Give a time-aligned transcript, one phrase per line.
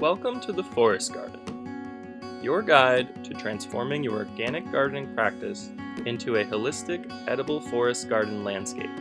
[0.00, 5.72] Welcome to the Forest Garden, your guide to transforming your organic gardening practice
[6.06, 8.92] into a holistic, edible forest garden landscape.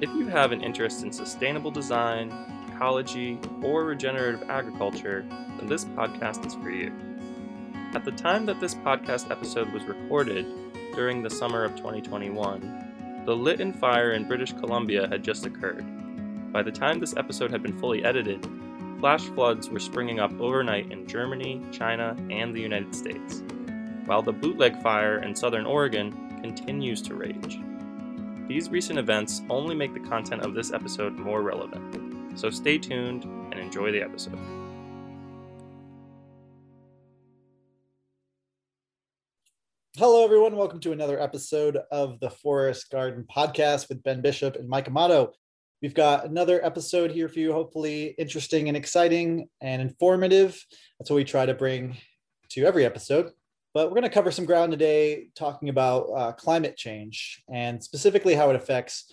[0.00, 2.34] If you have an interest in sustainable design,
[2.72, 6.92] ecology, or regenerative agriculture, then this podcast is for you.
[7.94, 10.44] At the time that this podcast episode was recorded,
[10.96, 15.84] during the summer of 2021, the Lytton fire in British Columbia had just occurred.
[16.52, 18.44] By the time this episode had been fully edited,
[19.04, 23.42] flash floods were springing up overnight in Germany, China, and the United States,
[24.06, 27.60] while the bootleg fire in southern Oregon continues to rage.
[28.48, 33.24] These recent events only make the content of this episode more relevant, so stay tuned
[33.24, 34.38] and enjoy the episode.
[39.98, 40.56] Hello, everyone.
[40.56, 45.34] Welcome to another episode of the Forest Garden Podcast with Ben Bishop and Mike Amato.
[45.82, 50.64] We've got another episode here for you, hopefully interesting and exciting and informative.
[50.98, 51.96] That's what we try to bring
[52.50, 53.32] to every episode.
[53.74, 58.34] But we're going to cover some ground today talking about uh, climate change and specifically
[58.34, 59.12] how it affects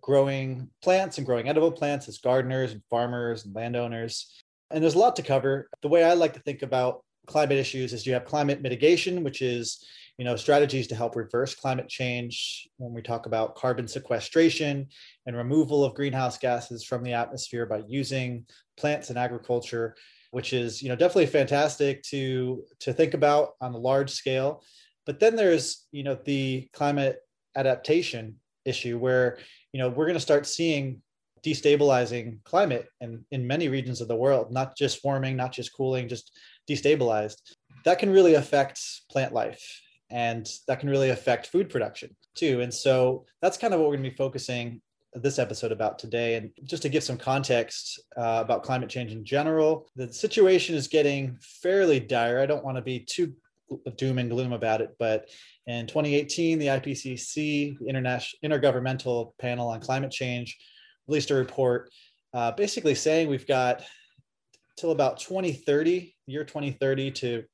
[0.00, 4.42] growing plants and growing edible plants as gardeners and farmers and landowners.
[4.70, 5.68] And there's a lot to cover.
[5.82, 9.42] The way I like to think about climate issues is you have climate mitigation, which
[9.42, 9.86] is
[10.18, 14.86] you know strategies to help reverse climate change when we talk about carbon sequestration
[15.26, 18.44] and removal of greenhouse gases from the atmosphere by using
[18.76, 19.94] plants and agriculture
[20.30, 24.62] which is you know definitely fantastic to to think about on a large scale.
[25.06, 27.18] But then there's you know the climate
[27.56, 29.38] adaptation issue where
[29.72, 31.02] you know we're going to start seeing
[31.44, 36.08] destabilizing climate in, in many regions of the world not just warming not just cooling
[36.08, 36.36] just
[36.68, 37.36] destabilized.
[37.84, 42.60] That can really affect plant life and that can really affect food production too.
[42.60, 44.80] And so that's kind of what we're going to be focusing
[45.14, 46.36] this episode about today.
[46.36, 50.88] And just to give some context uh, about climate change in general, the situation is
[50.88, 52.40] getting fairly dire.
[52.40, 53.32] I don't want to be too
[53.96, 55.28] doom and gloom about it, but
[55.66, 60.56] in 2018, the IPCC, the International Intergovernmental Panel on Climate Change,
[61.06, 61.90] released a report
[62.34, 63.82] uh, basically saying we've got
[64.76, 67.44] till about 2030, year 2030, to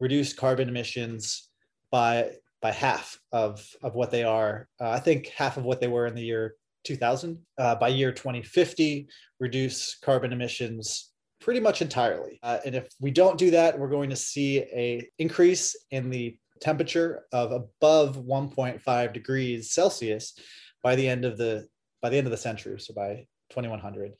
[0.00, 1.48] reduce carbon emissions
[1.92, 2.30] by
[2.60, 4.66] by half of of what they are.
[4.80, 7.38] Uh, I think half of what they were in the year 2000.
[7.58, 9.06] Uh, by year 2050,
[9.38, 12.40] reduce carbon emissions pretty much entirely.
[12.42, 16.36] Uh, and if we don't do that, we're going to see a increase in the
[16.60, 20.34] temperature of above 1.5 degrees Celsius
[20.82, 21.66] by the end of the
[22.00, 24.12] by the end of the century, so by 2100.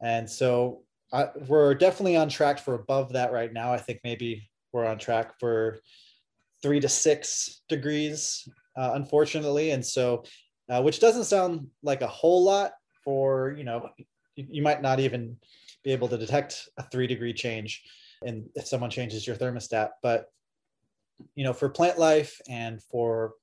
[0.00, 3.72] And so uh, we're definitely on track for above that right now.
[3.72, 5.78] I think maybe we're on track for
[6.62, 9.72] three to six degrees, uh, unfortunately.
[9.72, 10.24] And so,
[10.68, 12.72] uh, which doesn't sound like a whole lot
[13.04, 13.88] for, you know,
[14.36, 15.36] you, you might not even
[15.84, 17.82] be able to detect a three degree change
[18.24, 19.90] and if someone changes your thermostat.
[20.02, 20.26] But,
[21.34, 23.34] you know, for plant life and for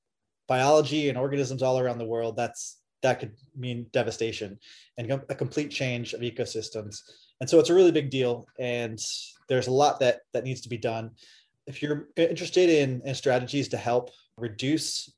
[0.48, 4.60] biology and organisms all around the world, that's that could mean devastation
[4.98, 7.02] and a complete change of ecosystems.
[7.40, 8.46] And so it's a really big deal.
[8.60, 9.00] And
[9.48, 11.12] there's a lot that that needs to be done
[11.70, 15.14] if you're interested in, in strategies to help reduce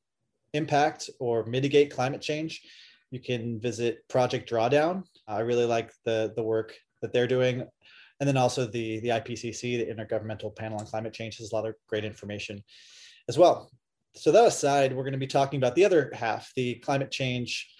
[0.53, 2.61] impact or mitigate climate change,
[3.09, 5.03] you can visit Project Drawdown.
[5.27, 7.65] I really like the, the work that they're doing.
[8.19, 11.65] And then also the, the IPCC, the Intergovernmental Panel on Climate Change, has a lot
[11.65, 12.61] of great information
[13.29, 13.71] as well.
[14.15, 17.73] So that aside, we're going to be talking about the other half, the climate change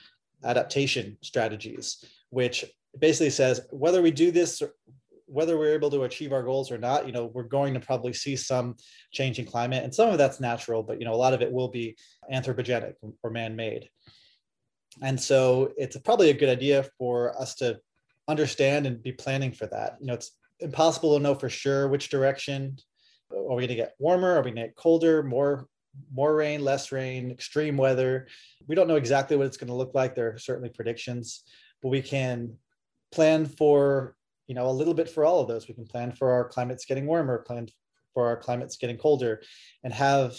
[0.43, 2.63] adaptation strategies, which
[2.97, 4.63] basically says whether we do this
[5.31, 8.13] whether we're able to achieve our goals or not, you know, we're going to probably
[8.13, 8.75] see some
[9.11, 11.51] change in climate, and some of that's natural, but you know, a lot of it
[11.51, 11.95] will be
[12.31, 12.93] anthropogenic
[13.23, 13.89] or man-made.
[15.01, 17.79] And so, it's probably a good idea for us to
[18.27, 19.97] understand and be planning for that.
[20.01, 22.77] You know, it's impossible to know for sure which direction.
[23.31, 24.33] Are we going to get warmer?
[24.33, 25.23] Are we going to get colder?
[25.23, 25.67] More
[26.13, 28.27] more rain, less rain, extreme weather.
[28.67, 30.15] We don't know exactly what it's going to look like.
[30.15, 31.43] There are certainly predictions,
[31.81, 32.53] but we can
[33.11, 34.15] plan for
[34.47, 35.67] you know a little bit for all of those.
[35.67, 37.67] We can plan for our climates getting warmer plan
[38.13, 39.41] for our climates getting colder
[39.83, 40.37] and have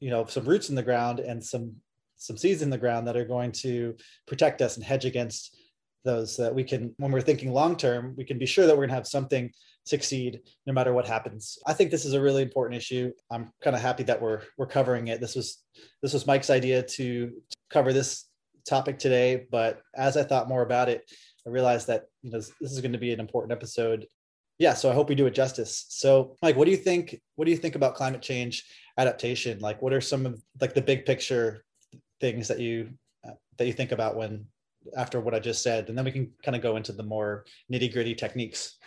[0.00, 1.74] you know some roots in the ground and some
[2.16, 3.96] some seeds in the ground that are going to
[4.26, 5.58] protect us and hedge against
[6.04, 8.82] those that we can when we're thinking long term we can be sure that we're
[8.82, 9.50] going to have something
[9.86, 11.58] succeed no matter what happens.
[11.66, 13.12] I think this is a really important issue.
[13.30, 15.20] I'm kind of happy that we're we're covering it.
[15.20, 15.62] This was
[16.02, 18.26] this was mike's idea to, to cover this
[18.66, 21.10] topic today but as i thought more about it
[21.46, 24.06] I realized that you know this, is going to be an important episode.
[24.58, 25.86] Yeah, so I hope we do it justice.
[25.88, 27.20] So, Mike, what do you think?
[27.36, 28.64] What do you think about climate change
[28.98, 29.58] adaptation?
[29.58, 31.64] Like, what are some of like the big picture
[32.20, 32.90] things that you
[33.26, 34.46] uh, that you think about when
[34.96, 37.44] after what I just said, and then we can kind of go into the more
[37.72, 38.78] nitty gritty techniques.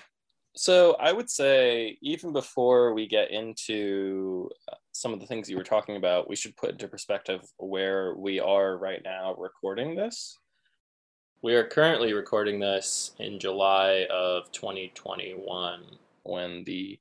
[0.55, 5.57] So I would say, even before we get into uh, some of the things you
[5.57, 10.35] were talking about, we should put into perspective where we are right now recording this.
[11.43, 15.81] We are currently recording this in July of 2021
[16.23, 16.97] when the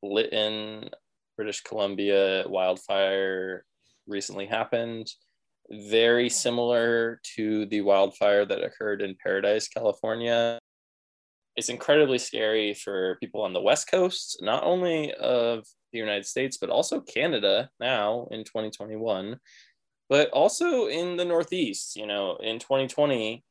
[0.00, 0.90] Lytton,
[1.36, 3.64] British Columbia wildfire
[4.06, 5.10] recently happened.
[5.68, 10.60] Very similar to the wildfire that occurred in Paradise, California.
[11.56, 16.58] It's incredibly scary for people on the West Coast, not only of the United States,
[16.58, 19.40] but also Canada now in 2021,
[20.08, 21.96] but also in the Northeast.
[21.96, 23.42] You know, in 2020,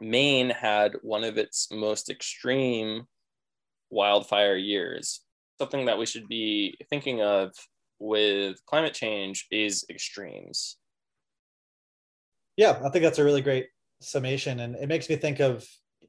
[0.00, 3.04] Maine had one of its most extreme
[3.90, 5.20] wildfire years.
[5.60, 7.52] Something that we should be thinking of
[7.98, 10.76] with climate change is extremes.
[12.56, 13.66] Yeah, I think that's a really great
[14.00, 14.60] summation.
[14.60, 15.64] And it makes me think of,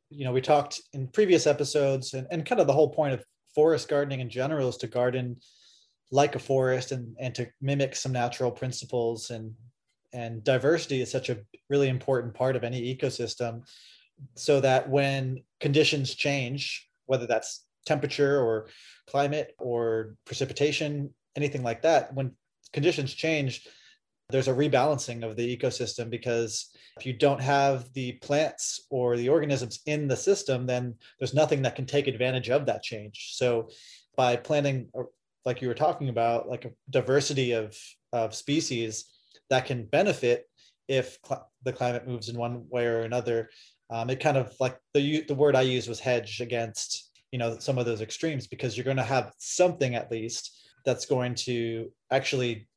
[0.09, 3.23] you know, we talked in previous episodes and, and kind of the whole point of
[3.53, 5.37] forest gardening in general is to garden
[6.11, 9.53] like a forest and, and to mimic some natural principles and
[10.13, 11.39] and diversity is such a
[11.69, 13.63] really important part of any ecosystem
[14.35, 18.67] so that when conditions change whether that's temperature or
[19.07, 22.31] climate or precipitation anything like that when
[22.71, 23.67] conditions change
[24.29, 29.29] there's a rebalancing of the ecosystem because if you don't have the plants or the
[29.29, 33.31] organisms in the system then there's nothing that can take advantage of that change.
[33.33, 33.69] So
[34.15, 34.89] by planting
[35.45, 37.77] like you were talking about like a diversity of
[38.11, 39.05] of species
[39.53, 40.49] that can benefit
[40.87, 43.49] if cl- the climate moves in one way or another.
[43.91, 47.57] Um, it kind of like the the word I used was hedge against you know
[47.59, 51.91] some of those extremes because you're going to have something at least that's going to
[52.11, 52.67] actually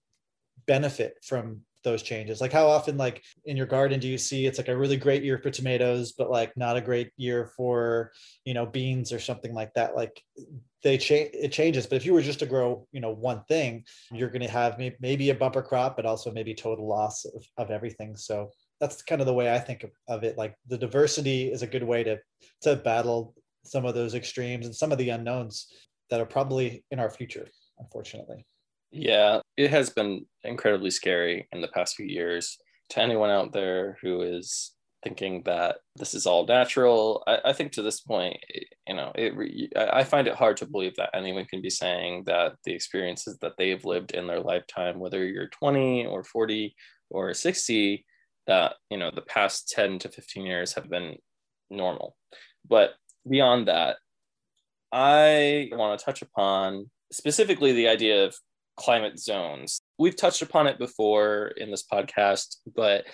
[0.66, 2.40] benefit from those changes?
[2.40, 5.22] Like how often like in your garden do you see it's like a really great
[5.22, 8.12] year for tomatoes but like not a great year for
[8.44, 9.96] you know beans or something like that?
[9.96, 10.20] Like
[10.82, 13.84] they change it changes but if you were just to grow you know one thing
[14.12, 17.44] you're going to have may- maybe a bumper crop but also maybe total loss of,
[17.56, 18.16] of everything.
[18.16, 18.50] So
[18.80, 20.36] that's kind of the way i think of, of it.
[20.36, 22.18] Like the diversity is a good way to
[22.62, 23.34] to battle
[23.64, 25.72] some of those extremes and some of the unknowns
[26.10, 27.48] that are probably in our future
[27.78, 28.44] unfortunately
[28.96, 32.58] yeah it has been incredibly scary in the past few years
[32.88, 34.76] to anyone out there who is
[35.06, 37.22] thinking that this is all natural.
[37.26, 40.66] I, I think to this point, eh, you know, it, I find it hard to
[40.66, 44.98] believe that anyone can be saying that the experiences that they've lived in their lifetime,
[44.98, 46.74] whether you're 20 or 40
[47.10, 48.04] or 60,
[48.48, 51.16] that, you know, the past 10 to 15 years have been
[51.70, 52.16] normal.
[52.68, 52.90] But
[53.28, 53.96] beyond that,
[54.92, 58.36] I want to touch upon specifically the idea of
[58.76, 59.80] climate zones.
[59.98, 63.06] We've touched upon it before in this podcast, but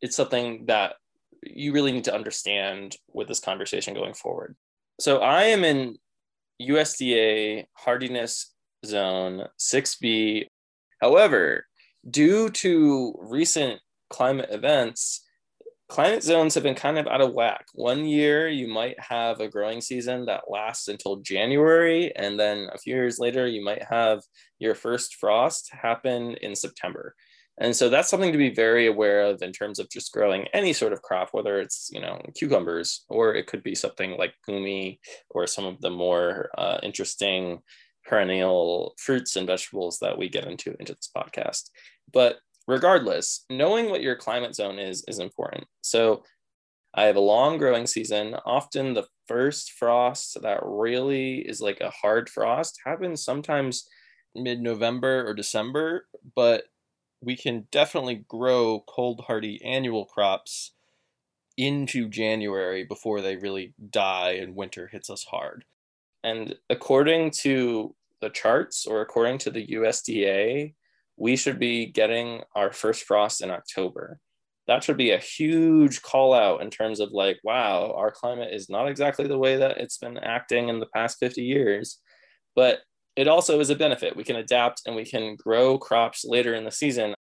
[0.00, 0.94] it's something that
[1.42, 4.56] you really need to understand with this conversation going forward.
[5.00, 5.96] So I am in
[6.60, 8.52] USDA hardiness
[8.84, 10.46] zone 6B.
[11.00, 11.66] However,
[12.08, 15.23] due to recent climate events,
[15.94, 17.66] climate zones have been kind of out of whack.
[17.72, 22.78] One year you might have a growing season that lasts until January, and then a
[22.78, 24.20] few years later you might have
[24.58, 27.14] your first frost happen in September.
[27.58, 30.72] And so that's something to be very aware of in terms of just growing any
[30.72, 34.98] sort of crop, whether it's, you know, cucumbers, or it could be something like gumi
[35.30, 37.60] or some of the more uh, interesting
[38.04, 41.70] perennial fruits and vegetables that we get into into this podcast.
[42.12, 45.64] But regardless, knowing what your climate zone is is important.
[45.82, 46.22] So
[46.94, 48.36] I have a long growing season.
[48.46, 53.88] Often the first frost that really is like a hard frost happens sometimes
[54.34, 56.06] mid November or December,
[56.36, 56.64] but
[57.20, 60.72] we can definitely grow cold hardy annual crops
[61.56, 65.64] into January before they really die and winter hits us hard.
[66.22, 70.74] And according to the charts or according to the USDA,
[71.16, 74.18] we should be getting our first frost in October.
[74.66, 78.70] That should be a huge call out in terms of like, wow, our climate is
[78.70, 82.00] not exactly the way that it's been acting in the past 50 years.
[82.56, 82.80] But
[83.16, 84.16] it also is a benefit.
[84.16, 87.14] We can adapt and we can grow crops later in the season.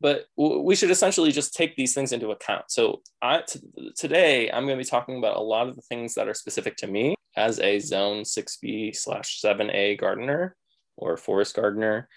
[0.00, 2.64] But we should essentially just take these things into account.
[2.68, 3.60] So I, t-
[3.96, 6.76] today, I'm going to be talking about a lot of the things that are specific
[6.76, 10.54] to me as a Zone 6B slash 7A gardener
[10.98, 12.08] or forest gardener.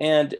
[0.00, 0.34] And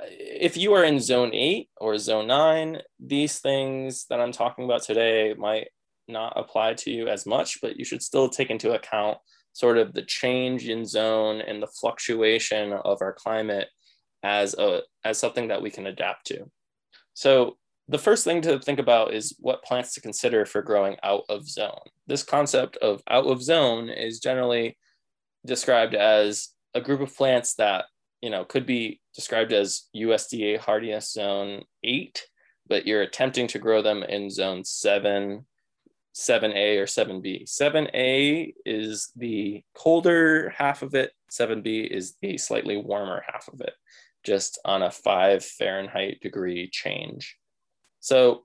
[0.00, 4.82] if you are in Zone 8 or Zone 9, these things that I'm talking about
[4.82, 5.68] today might
[6.08, 9.18] not apply to you as much, but you should still take into account
[9.52, 13.68] sort of the change in zone and the fluctuation of our climate
[14.22, 16.50] as a as something that we can adapt to.
[17.14, 17.56] So
[17.88, 21.46] the first thing to think about is what plants to consider for growing out of
[21.48, 21.80] zone.
[22.06, 24.78] This concept of out of zone is generally
[25.44, 27.84] described as a group of plants that
[28.22, 32.26] you know could be described as USDA hardiness zone 8
[32.68, 35.44] but you're attempting to grow them in zone 7
[36.14, 37.44] 7A or 7B.
[37.48, 43.72] 7A is the colder half of it, 7B is the slightly warmer half of it,
[44.22, 47.36] just on a 5 Fahrenheit degree change.
[48.00, 48.44] So,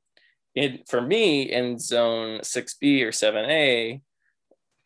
[0.55, 4.01] in, for me, in zone 6B or 7A,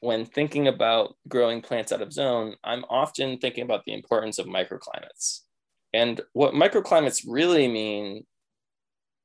[0.02, 4.48] when thinking about growing plants out of zone, I'm often thinking about the importance of
[4.48, 5.42] microclimates.
[5.94, 8.26] And what microclimates really mean,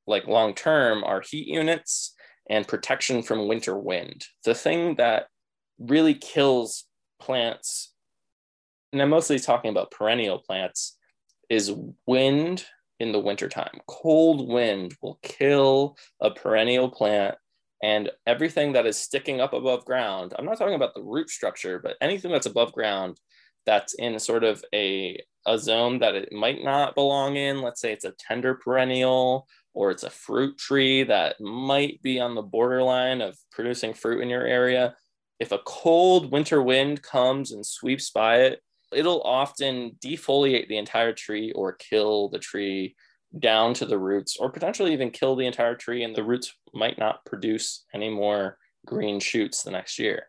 [0.06, 2.14] like long term, are heat units
[2.48, 4.26] and protection from winter wind.
[4.44, 5.28] The thing that
[5.78, 6.84] really kills
[7.20, 7.94] plants,
[8.92, 10.98] and I'm mostly talking about perennial plants,
[11.48, 11.72] is
[12.06, 12.66] wind
[13.00, 13.80] in the wintertime.
[13.88, 17.36] Cold wind will kill a perennial plant
[17.82, 20.34] and everything that is sticking up above ground.
[20.38, 23.18] I'm not talking about the root structure, but anything that's above ground
[23.66, 27.60] that's in sort of a, a zone that it might not belong in.
[27.60, 32.34] Let's say it's a tender perennial or it's a fruit tree that might be on
[32.34, 34.96] the borderline of producing fruit in your area,
[35.38, 41.12] if a cold winter wind comes and sweeps by it, it'll often defoliate the entire
[41.12, 42.96] tree or kill the tree
[43.38, 46.98] down to the roots, or potentially even kill the entire tree, and the roots might
[46.98, 50.24] not produce any more green shoots the next year.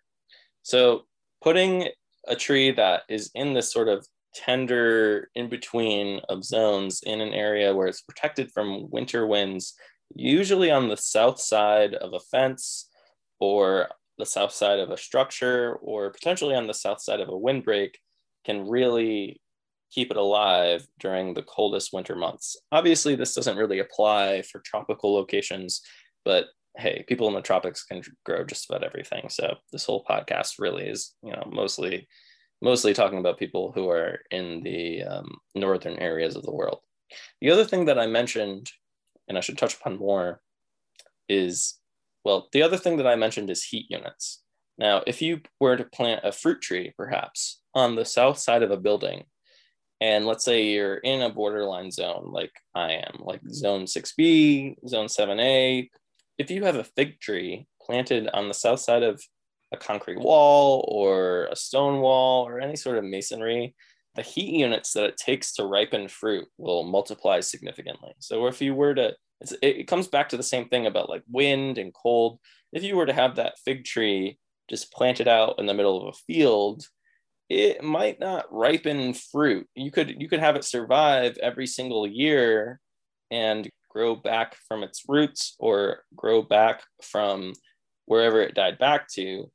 [0.63, 1.03] So,
[1.41, 1.89] putting
[2.27, 7.33] a tree that is in this sort of tender in between of zones in an
[7.33, 9.73] area where it's protected from winter winds,
[10.15, 12.89] usually on the south side of a fence
[13.39, 13.87] or
[14.17, 17.99] the south side of a structure or potentially on the south side of a windbreak
[18.45, 19.39] can really
[19.91, 22.57] keep it alive during the coldest winter months.
[22.71, 25.81] Obviously, this doesn't really apply for tropical locations,
[26.25, 26.45] but
[26.77, 29.29] hey, people in the tropics can grow just about everything.
[29.29, 32.07] So this whole podcast really is, you know, mostly
[32.61, 36.79] mostly talking about people who are in the um, northern areas of the world.
[37.39, 38.71] The other thing that I mentioned,
[39.27, 40.41] and I should touch upon more,
[41.29, 41.75] is
[42.23, 44.41] well, the other thing that I mentioned is heat units.
[44.77, 48.71] Now, if you were to plant a fruit tree, perhaps on the south side of
[48.71, 49.25] a building,
[49.99, 55.07] and let's say you're in a borderline zone like I am, like zone 6B, zone
[55.07, 55.89] 7A,
[56.37, 59.21] if you have a fig tree planted on the south side of
[59.71, 63.75] a concrete wall or a stone wall or any sort of masonry,
[64.15, 68.13] the heat units that it takes to ripen fruit will multiply significantly.
[68.19, 69.13] So if you were to,
[69.61, 72.39] it comes back to the same thing about like wind and cold.
[72.71, 74.37] If you were to have that fig tree
[74.69, 76.85] just planted out in the middle of a field,
[77.49, 79.67] it might not ripen fruit.
[79.75, 82.79] You could you could have it survive every single year
[83.31, 87.53] and grow back from its roots or grow back from
[88.05, 89.49] wherever it died back to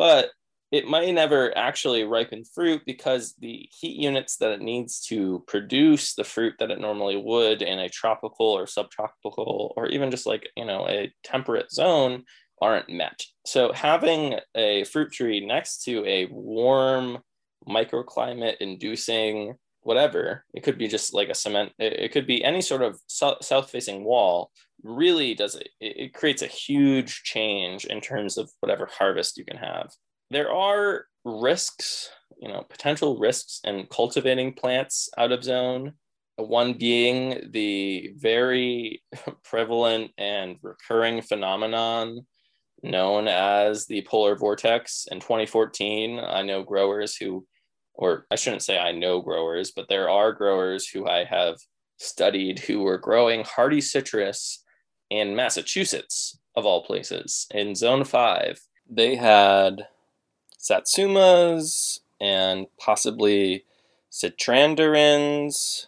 [0.00, 0.30] but
[0.72, 6.14] it might never actually ripen fruit because the heat units that it needs to produce
[6.14, 10.48] the fruit that it normally would in a tropical or subtropical or even just like
[10.56, 12.24] you know a temperate zone
[12.62, 17.18] aren't met so having a fruit tree next to a warm
[17.70, 22.82] microclimate inducing whatever it could be just like a cement it, could be any sort
[22.82, 24.50] of south facing wall
[24.82, 29.56] really does it, it creates a huge change in terms of whatever harvest you can
[29.56, 29.90] have.
[30.30, 32.08] There are risks,
[32.40, 35.94] you know, potential risks in cultivating plants out of zone.
[36.36, 39.02] One being the very
[39.44, 42.26] prevalent and recurring phenomenon
[42.82, 45.06] known as the polar vortex.
[45.10, 47.46] In 2014, I know growers who,
[48.00, 51.60] or I shouldn't say I know growers, but there are growers who I have
[51.98, 54.64] studied who were growing hardy citrus
[55.10, 59.86] in Massachusetts, of all places, in Zone 5, they had
[60.58, 63.64] Satsumas and possibly
[64.10, 65.86] Citrandarins.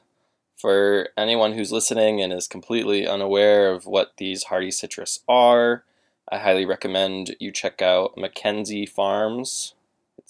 [0.56, 5.82] For anyone who's listening and is completely unaware of what these hardy citrus are,
[6.30, 9.74] I highly recommend you check out McKenzie Farms.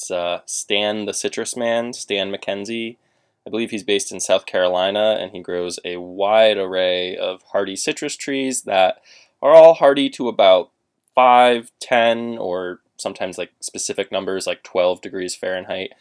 [0.02, 2.96] It's uh, Stan the Citrus Man, Stan McKenzie.
[3.46, 7.76] I believe he's based in South Carolina and he grows a wide array of hardy
[7.76, 9.00] citrus trees that
[9.40, 10.70] are all hardy to about
[11.14, 15.92] 5, 10, or sometimes like specific numbers like 12 degrees Fahrenheit.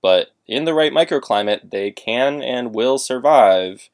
[0.00, 3.88] But in the right microclimate, they can and will survive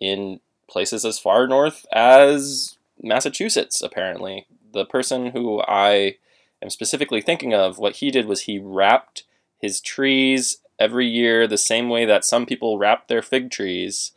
[0.00, 4.48] in places as far north as Massachusetts, apparently.
[4.72, 6.16] The person who I
[6.62, 9.24] am specifically thinking of, what he did was he wrapped
[9.58, 14.12] his trees every year the same way that some people wrap their fig trees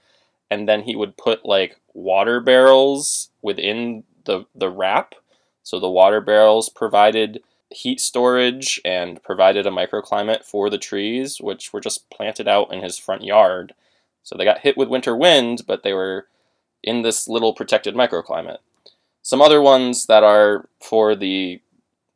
[0.52, 5.16] and then he would put like water barrels within the, the wrap.
[5.64, 11.72] So the water barrels provided heat storage and provided a microclimate for the trees, which
[11.72, 13.74] were just planted out in his front yard.
[14.24, 16.28] So they got hit with winter wind, but they were
[16.84, 18.58] in this little protected microclimate.
[19.22, 21.62] Some other ones that are for the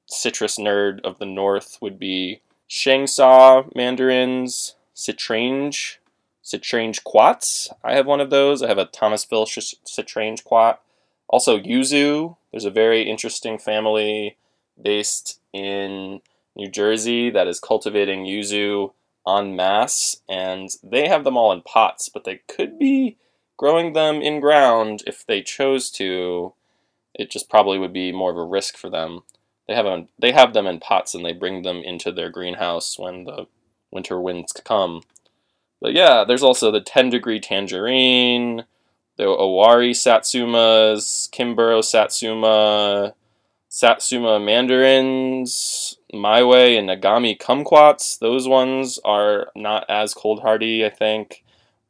[0.05, 5.99] citrus nerd of the north would be Changsha mandarins, citrange,
[6.43, 7.69] citrange quats.
[7.83, 8.61] I have one of those.
[8.61, 10.81] I have a Thomasville citrange quat.
[11.27, 12.35] Also yuzu.
[12.51, 14.37] There's a very interesting family
[14.81, 16.21] based in
[16.55, 18.91] New Jersey that is cultivating yuzu
[19.27, 23.17] en masse, and they have them all in pots, but they could be
[23.57, 26.53] growing them in ground if they chose to.
[27.15, 29.21] It just probably would be more of a risk for them.
[29.67, 32.99] They have them, they have them in pots and they bring them into their greenhouse
[32.99, 33.47] when the
[33.91, 35.03] winter winds come.
[35.81, 38.65] But yeah, there's also the 10 degree tangerine,
[39.17, 43.13] the Owari satsumas, Kimbrough satsuma,
[43.73, 48.19] Satsuma mandarins, Meiwa and Nagami kumquats.
[48.19, 51.43] Those ones are not as cold hardy, I think.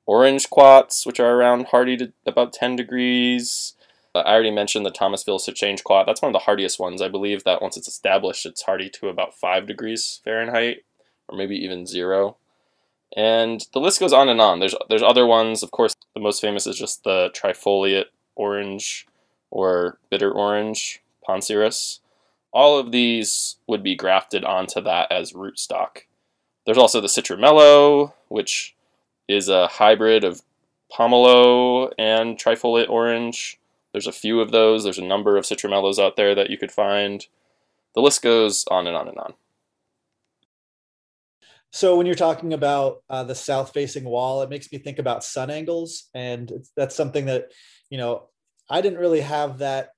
[0.05, 3.72] Orange quats, which are around hardy to about 10 degrees.
[4.15, 5.39] I already mentioned the Thomasville
[5.83, 6.05] quat.
[6.05, 7.01] That's one of the hardiest ones.
[7.01, 10.83] I believe that once it's established, it's hardy to about 5 degrees Fahrenheit,
[11.27, 12.37] or maybe even zero.
[13.15, 14.59] And the list goes on and on.
[14.59, 15.63] There's there's other ones.
[15.63, 18.05] Of course, the most famous is just the trifoliate
[18.35, 19.07] orange
[19.51, 21.99] or bitter orange, Poncirus.
[22.51, 26.05] All of these would be grafted onto that as rootstock.
[26.65, 28.75] There's also the Citrumelo, which
[29.27, 30.41] is a hybrid of
[30.91, 33.59] pomelo and trifoliate orange.
[33.93, 34.83] There's a few of those.
[34.83, 37.25] There's a number of Citrumelos out there that you could find.
[37.95, 39.33] The list goes on and on and on.
[41.71, 45.49] So when you're talking about uh, the south-facing wall, it makes me think about sun
[45.49, 47.51] angles, and that's something that
[47.89, 48.29] you know
[48.69, 49.89] I didn't really have that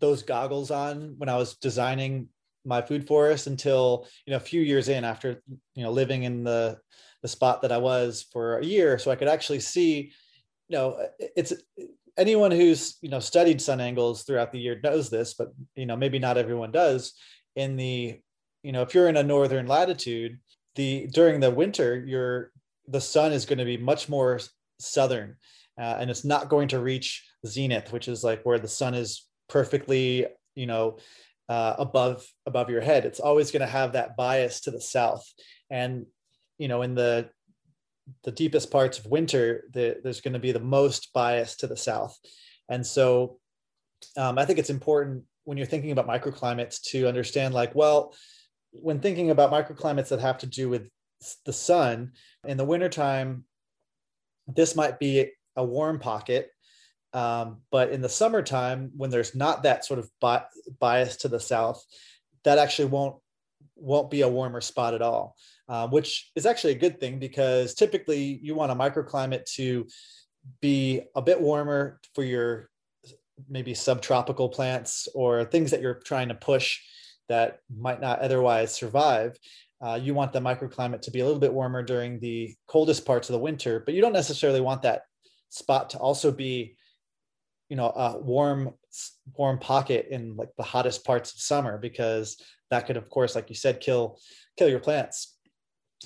[0.00, 2.28] those goggles on when I was designing
[2.64, 5.42] my food forest until you know a few years in after
[5.74, 6.78] you know living in the
[7.22, 10.12] the spot that I was for a year so I could actually see
[10.68, 11.52] you know it's
[12.16, 15.96] anyone who's you know studied sun angles throughout the year knows this but you know
[15.96, 17.14] maybe not everyone does.
[17.56, 18.18] In the
[18.62, 20.38] you know if you're in a northern latitude
[20.74, 22.50] the during the winter your
[22.88, 24.40] the sun is going to be much more
[24.78, 25.36] southern
[25.78, 29.28] uh, and it's not going to reach zenith which is like where the sun is
[29.48, 30.96] perfectly you know
[31.48, 33.04] uh, above above your head.
[33.04, 35.30] It's always going to have that bias to the south.
[35.70, 36.06] And
[36.58, 37.28] you know in the
[38.24, 41.76] the deepest parts of winter the, there's going to be the most bias to the
[41.76, 42.18] south.
[42.68, 43.38] And so
[44.16, 48.14] um, i think it's important when you're thinking about microclimates to understand like well
[48.70, 50.88] when thinking about microclimates that have to do with
[51.44, 52.12] the sun
[52.46, 53.44] in the wintertime
[54.48, 56.50] this might be a warm pocket
[57.14, 60.44] um, but in the summertime, when there's not that sort of bi-
[60.80, 61.84] bias to the south,
[62.44, 63.16] that actually won't
[63.76, 65.36] won't be a warmer spot at all,
[65.68, 69.86] uh, which is actually a good thing because typically you want a microclimate to
[70.60, 72.68] be a bit warmer for your
[73.48, 76.80] maybe subtropical plants or things that you're trying to push
[77.28, 79.36] that might not otherwise survive.
[79.80, 83.28] Uh, you want the microclimate to be a little bit warmer during the coldest parts
[83.28, 85.02] of the winter, but you don't necessarily want that
[85.48, 86.76] spot to also be
[87.68, 88.74] you know a warm
[89.34, 92.36] warm pocket in like the hottest parts of summer because
[92.70, 94.18] that could of course like you said kill
[94.58, 95.31] kill your plants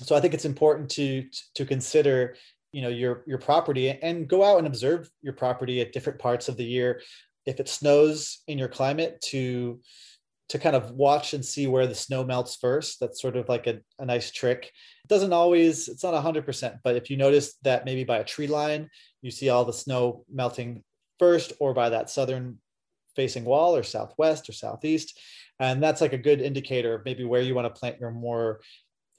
[0.05, 2.35] so i think it's important to to consider
[2.71, 6.47] you know your your property and go out and observe your property at different parts
[6.47, 7.01] of the year
[7.45, 9.79] if it snows in your climate to
[10.49, 13.67] to kind of watch and see where the snow melts first that's sort of like
[13.67, 14.71] a, a nice trick
[15.03, 18.47] it doesn't always it's not 100% but if you notice that maybe by a tree
[18.47, 18.89] line
[19.21, 20.83] you see all the snow melting
[21.19, 22.57] first or by that southern
[23.17, 25.19] facing wall or southwest or southeast.
[25.59, 28.61] And that's like a good indicator of maybe where you want to plant your more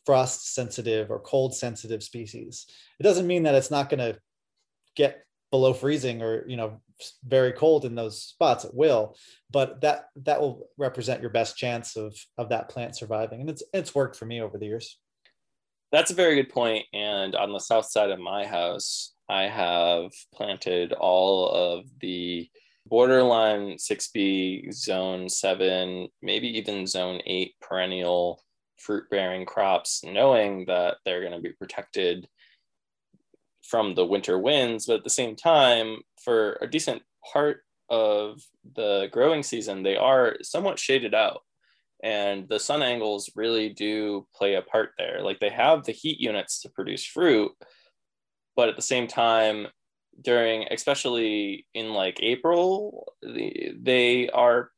[0.08, 2.64] frost sensitive or cold sensitive species.
[2.98, 4.18] It doesn't mean that it's not going to
[4.96, 6.80] get below freezing or you know
[7.24, 9.16] very cold in those spots it will
[9.50, 13.62] but that that will represent your best chance of of that plant surviving and it's
[13.72, 14.98] it's worked for me over the years
[15.90, 20.10] that's a very good point and on the south side of my house I have
[20.34, 22.50] planted all of the
[22.86, 28.42] borderline 6B, zone 7, maybe even zone 8 perennial
[28.78, 32.28] fruit bearing crops, knowing that they're going to be protected
[33.62, 34.86] from the winter winds.
[34.86, 38.40] But at the same time, for a decent part of
[38.74, 41.42] the growing season, they are somewhat shaded out.
[42.02, 45.20] And the sun angles really do play a part there.
[45.22, 47.52] Like they have the heat units to produce fruit,
[48.54, 49.66] but at the same time,
[50.20, 54.70] during especially in like April, they are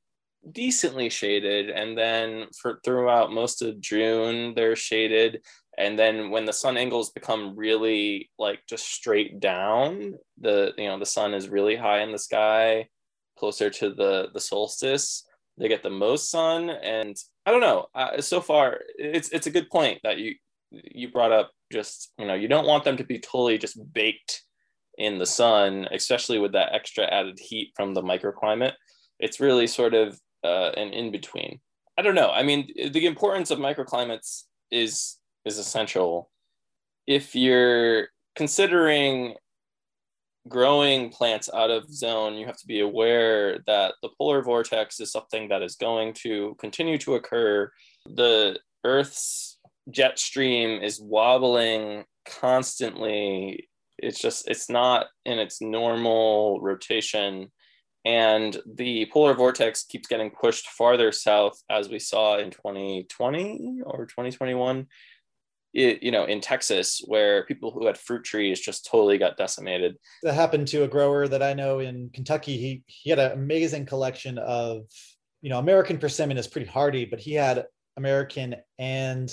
[0.53, 5.43] decently shaded and then for throughout most of June they're shaded.
[5.79, 10.99] And then when the sun angles become really like just straight down the you know
[10.99, 12.89] the sun is really high in the sky
[13.39, 15.27] closer to the the solstice
[15.59, 16.71] they get the most sun.
[16.71, 20.35] And i don't know uh, so far it's it's a good point that you
[20.71, 24.43] you brought up just you know you don't want them to be totally just baked
[24.99, 28.75] in the sun especially with that extra added heat from the microclimate.
[29.19, 31.61] It's really sort of uh, an in between
[31.99, 36.31] i don't know i mean the importance of microclimates is is essential
[37.07, 39.35] if you're considering
[40.49, 45.13] growing plants out of zone, you have to be aware that the polar vortex is
[45.13, 47.71] something that is going to continue to occur.
[48.07, 49.59] The Earth's
[49.91, 53.69] jet stream is wobbling constantly.
[53.99, 57.51] It's just, it's not in its normal rotation.
[58.05, 64.07] And the polar vortex keeps getting pushed farther south, as we saw in 2020 or
[64.07, 64.87] 2021
[65.73, 69.97] it, you know, in Texas, where people who had fruit trees just totally got decimated.
[70.23, 72.57] That happened to a grower that I know in Kentucky.
[72.57, 74.83] He he had an amazing collection of,
[75.43, 79.33] you know, American persimmon is pretty hardy, but he had American and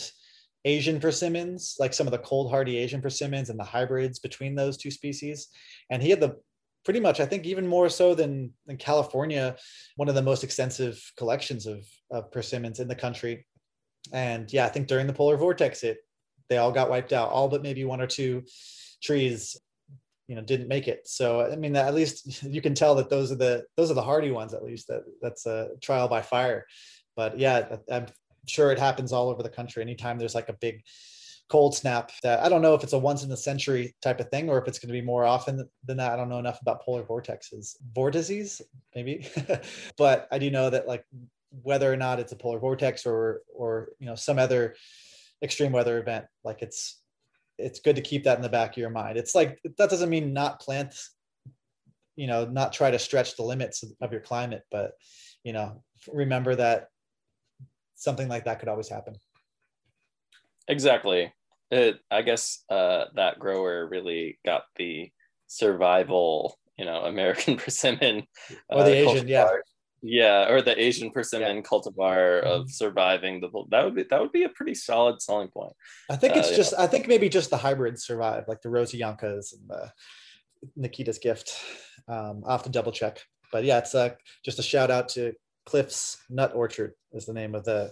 [0.65, 4.77] Asian persimmons, like some of the cold hardy Asian persimmons and the hybrids between those
[4.77, 5.47] two species.
[5.89, 6.35] And he had the
[6.87, 9.57] pretty much, I think, even more so than, than California,
[9.97, 13.45] one of the most extensive collections of, of persimmons in the country.
[14.13, 15.97] And yeah, I think during the polar vortex, it
[16.47, 18.43] they all got wiped out, all but maybe one or two
[19.03, 19.57] trees
[20.29, 21.01] you know didn't make it.
[21.09, 24.01] So i mean at least you can tell that those are the those are the
[24.01, 26.65] hardy ones at least that that's a trial by fire.
[27.17, 28.05] But yeah i'm
[28.47, 29.83] sure it happens all over the country.
[29.83, 30.83] Anytime there's like a big
[31.49, 34.29] cold snap that i don't know if it's a once in a century type of
[34.29, 36.11] thing or if it's going to be more often than that.
[36.11, 37.75] I don't know enough about polar vortexes.
[37.93, 38.61] Vortices
[38.95, 39.27] maybe?
[39.97, 41.05] But i do know that like
[41.63, 44.75] whether or not it's a polar vortex or or you know some other
[45.41, 47.01] extreme weather event like it's
[47.57, 49.17] it's good to keep that in the back of your mind.
[49.17, 50.95] It's like that doesn't mean not plant
[52.17, 54.91] you know not try to stretch the limits of your climate but
[55.43, 55.81] you know
[56.11, 56.87] remember that
[57.95, 59.15] something like that could always happen
[60.67, 61.33] exactly
[61.71, 65.09] it i guess uh, that grower really got the
[65.47, 68.23] survival you know american persimmon
[68.69, 69.49] or the uh, asian yeah
[70.01, 71.61] yeah, or the Asian persimmon yeah.
[71.63, 72.69] cultivar of mm-hmm.
[72.69, 75.73] surviving the that would be that would be a pretty solid selling point.
[76.09, 76.73] I think it's uh, just.
[76.77, 79.91] I think maybe just the hybrids survive, like the Rosseyankas and the
[80.75, 81.59] Nikita's gift.
[82.07, 84.11] Um, I'll have to double check, but yeah, it's uh,
[84.45, 85.33] just a shout out to
[85.65, 87.91] Cliff's Nut Orchard is the name of the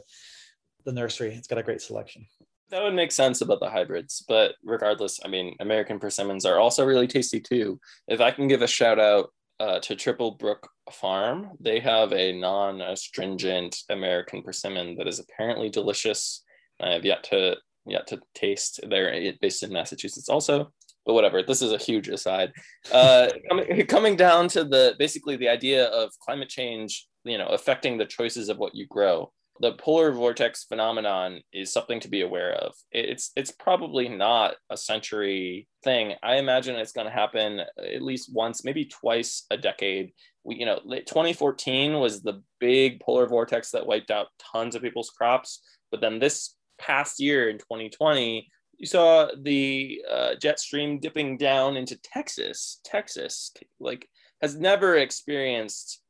[0.86, 1.34] the nursery.
[1.34, 2.28] It's got a great selection.
[2.72, 6.84] That would make sense about the hybrids, but regardless, I mean, American persimmons are also
[6.84, 7.80] really tasty too.
[8.08, 11.52] If I can give a shout out uh, to Tripple Brook Farm.
[11.60, 16.44] They have a non astringent American persimmon that is apparently delicious.
[16.82, 18.80] I have yet to yet to taste.
[18.88, 20.72] They're based in Massachusetts also,
[21.06, 21.42] but whatever.
[21.42, 22.52] This is a huge aside.
[22.92, 27.98] Uh, coming, coming down to the basically the idea of climate change, you know, affecting
[27.98, 32.54] the choices of what you grow the polar vortex phenomenon is something to be aware
[32.54, 32.74] of.
[32.92, 36.14] It's it's probably not a century thing.
[36.22, 40.12] I imagine it's going to happen at least once, maybe twice a decade.
[40.44, 45.10] We, you know, 2014 was the big polar vortex that wiped out tons of people's
[45.10, 45.62] crops.
[45.90, 51.78] But then this past year in 2020, you saw the uh, jet stream dipping down
[51.78, 52.82] into Texas.
[52.84, 54.08] Texas, like,
[54.42, 56.02] has never experienced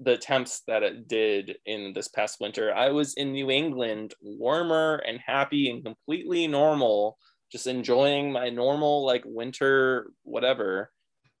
[0.00, 2.72] the temps that it did in this past winter.
[2.72, 7.18] I was in New England, warmer and happy and completely normal,
[7.50, 10.90] just enjoying my normal like winter whatever.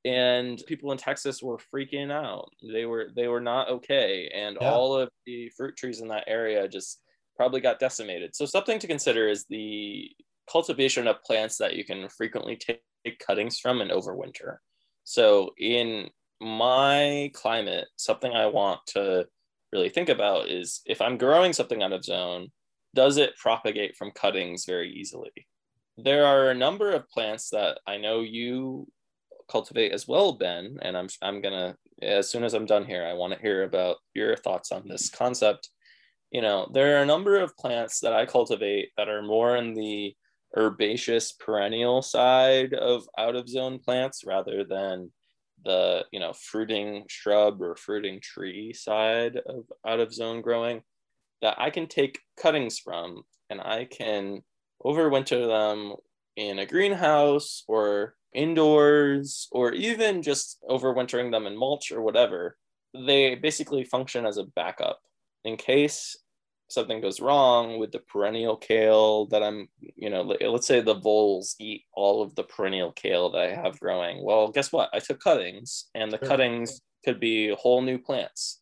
[0.04, 2.50] And people in Texas were freaking out.
[2.72, 4.70] They were they were not okay, and yeah.
[4.70, 7.00] all of the fruit trees in that area just
[7.36, 8.34] probably got decimated.
[8.34, 10.10] So something to consider is the
[10.50, 12.80] cultivation of plants that you can frequently take
[13.24, 14.56] cuttings from and overwinter.
[15.04, 16.08] So in
[16.40, 19.26] my climate, something I want to
[19.72, 22.48] really think about is if I'm growing something out of zone,
[22.94, 25.32] does it propagate from cuttings very easily?
[25.96, 28.86] There are a number of plants that I know you
[29.50, 33.14] cultivate as well, Ben, and I'm I'm gonna as soon as I'm done here, I
[33.14, 35.70] want to hear about your thoughts on this concept.
[36.30, 39.74] You know, there are a number of plants that I cultivate that are more in
[39.74, 40.14] the
[40.56, 45.10] herbaceous perennial side of out of zone plants rather than
[45.64, 50.82] the you know fruiting shrub or fruiting tree side of out of zone growing
[51.42, 54.42] that I can take cuttings from and I can
[54.84, 55.94] overwinter them
[56.36, 62.56] in a greenhouse or indoors or even just overwintering them in mulch or whatever,
[62.94, 65.00] they basically function as a backup
[65.44, 66.16] in case
[66.68, 71.56] something goes wrong with the perennial kale that I'm, you know, let's say the voles
[71.58, 74.22] eat all of the perennial kale that I have growing.
[74.22, 74.90] Well, guess what?
[74.92, 78.60] I took cuttings, and the cuttings could be whole new plants.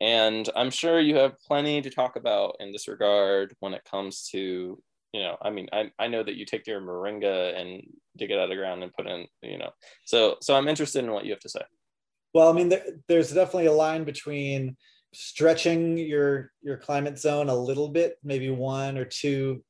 [0.00, 4.28] And I'm sure you have plenty to talk about in this regard when it comes
[4.30, 4.80] to,
[5.12, 7.82] you know, I mean, I, I know that you take your moringa and
[8.16, 9.70] dig it out of the ground and put in, you know,
[10.04, 11.62] so so I'm interested in what you have to say.
[12.34, 14.76] Well, I mean, there, there's definitely a line between
[15.20, 19.60] stretching your your climate zone a little bit maybe one or two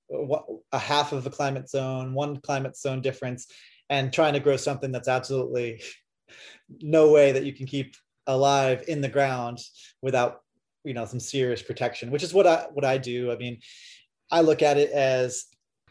[0.72, 3.46] a half of a climate zone one climate zone difference
[3.88, 5.80] and trying to grow something that's absolutely
[6.82, 9.58] no way that you can keep alive in the ground
[10.02, 10.42] without
[10.84, 13.32] you know some serious protection which is what i what i do.
[13.32, 13.60] I mean
[14.30, 15.46] i look at it as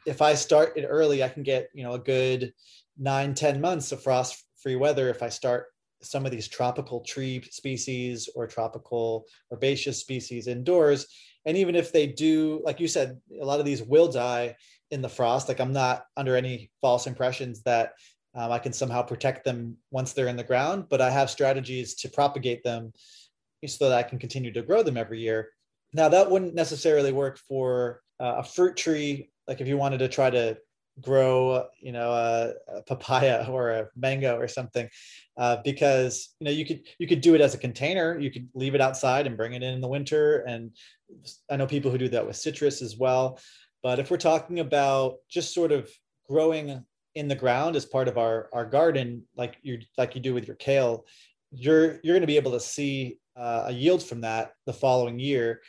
[0.06, 2.54] if i start it early i can get you know a good
[2.96, 5.66] nine ten months of frost free weather if i start
[6.02, 11.08] some of these tropical tree species or tropical herbaceous species indoors.
[11.46, 14.56] And even if they do, like you said, a lot of these will die
[14.92, 15.48] in the frost.
[15.48, 17.94] Like I'm not under any false impressions that
[18.36, 21.96] um, I can somehow protect them once they're in the ground, but I have strategies
[21.96, 22.94] to propagate them
[23.66, 25.50] so that I can continue to grow them every year.
[25.94, 29.32] Now, that wouldn't necessarily work for uh, a fruit tree.
[29.48, 30.58] Like if you wanted to try to
[31.02, 34.90] grow you know a, a, papaya or a mango or something
[35.38, 38.18] uh, because you know you could you could do it as a container.
[38.20, 40.44] You could leave it outside and bring it in in the winter.
[40.48, 40.72] And
[41.50, 43.40] i know people who do that with citrus as well.
[43.84, 45.90] But if we're talking about just sort of
[46.28, 46.84] growing
[47.16, 50.46] in the ground as part of our our garden like you like you do with
[50.46, 51.06] your kale
[51.52, 55.18] you're you're going to be able to see uh, a yield from that the following
[55.18, 55.62] year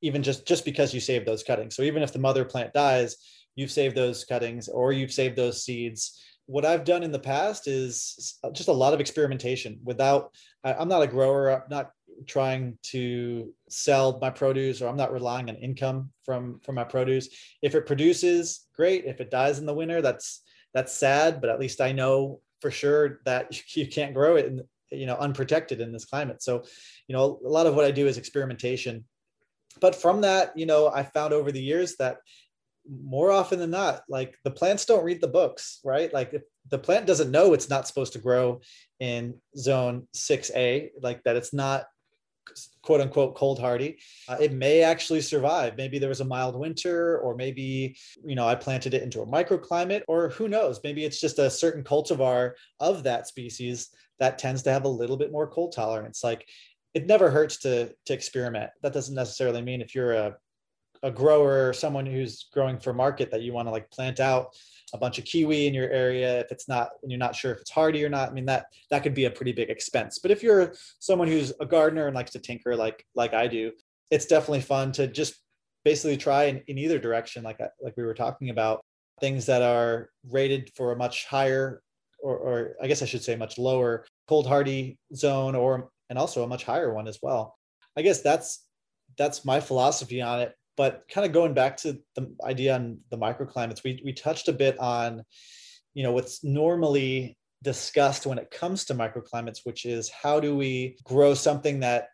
[0.00, 1.74] even just just because you save those cuttings.
[1.74, 3.16] So even if the mother plant dies
[3.58, 6.22] you've saved those cuttings or you've saved those seeds.
[6.46, 11.02] What i've done in the past is just a lot of experimentation without i'm not
[11.02, 11.50] a grower.
[11.50, 11.90] I'm not
[12.26, 17.28] trying to sell my produce or i'm not relying on income from from my produce.
[17.60, 19.04] If it produces great.
[19.04, 20.42] If it dies in the winter that's
[20.72, 23.44] that's sad but at least i know for sure that
[23.76, 26.42] you can't grow it in you know unprotected in this climate.
[26.42, 26.62] So
[27.08, 29.04] you know a lot of what i do is experimentation.
[29.80, 32.18] But from that you know i found over the years that
[32.88, 36.12] more often than not like the plants don't read the books right?
[36.12, 38.60] Like if the plant doesn't know it's not supposed to grow
[39.00, 41.84] in zone 6a like that it's not
[42.82, 43.98] quote unquote cold hardy
[44.28, 45.76] uh, it may actually survive.
[45.76, 49.26] Maybe there was a mild winter or maybe you know i planted it into a
[49.26, 50.80] microclimate or who knows?
[50.82, 55.16] Maybe it's just a certain cultivar of that species that tends to have a little
[55.16, 56.24] bit more cold tolerance.
[56.24, 56.48] Like
[56.94, 58.70] it never hurts to to experiment.
[58.82, 60.36] That doesn't necessarily mean if you're a
[61.02, 64.54] a grower or someone who's growing for market that you want to like plant out
[64.94, 67.60] a bunch of kiwi in your area if it's not and you're not sure if
[67.60, 70.18] it's hardy or not i mean that that could be a pretty big expense.
[70.18, 73.72] But if you're someone who's a gardener and likes to tinker like like i do
[74.10, 75.34] it's definitely fun to just
[75.84, 78.84] basically try in, in either direction like uh, like we were talking about
[79.20, 81.82] things that are rated for a much higher
[82.20, 86.42] or, or i guess i should say much lower cold hardy zone or and also
[86.42, 87.56] a much higher one as well.
[87.96, 88.64] I guess that's
[89.16, 93.18] that's my philosophy on it but kind of going back to the idea on the
[93.18, 95.24] microclimates, we, we touched a bit on,
[95.92, 100.96] you know, what's normally discussed when it comes to microclimates, which is how do we
[101.02, 102.10] grow something that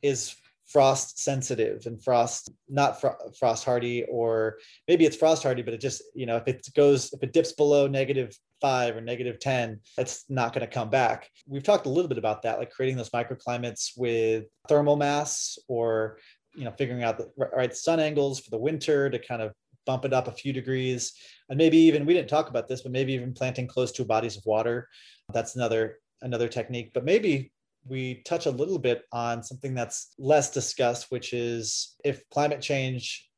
[0.00, 5.72] is frost sensitive and frost not fr- frost hardy or maybe it's frost hardy but
[5.72, 9.38] it just you know if it goes if it dips below negative five or negative
[9.38, 11.30] 10 it's not going to come back.
[11.46, 16.18] We've talked a little bit about that like creating those microclimates with thermal mass or
[16.54, 19.52] you know figuring out the right sun angles for the winter to kind of
[19.86, 21.14] bump it up a few degrees.
[21.48, 24.36] And maybe even we didn't talk about this but maybe even planting close to bodies
[24.36, 24.88] of water.
[25.32, 26.90] That's another another technique.
[26.92, 27.52] But maybe
[27.86, 33.28] we touch a little bit on something that's less discussed which is if climate change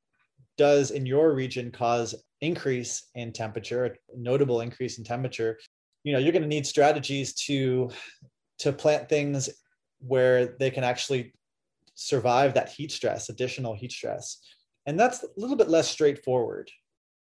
[0.57, 5.59] does in your region cause increase in temperature a notable increase in temperature
[6.05, 7.91] you know you're going to need strategies to
[8.59, 9.51] to plant things
[10.01, 11.33] where they can actually
[12.01, 14.39] survive that heat stress, additional heat stress.
[14.87, 16.71] And that's a little bit less straightforward.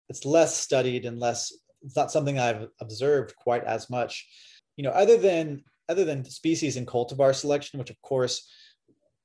[0.10, 4.28] It's less studied and less, it's not something I've observed quite as much.
[4.76, 8.50] You know, other than other than species and cultivar selection, which of course,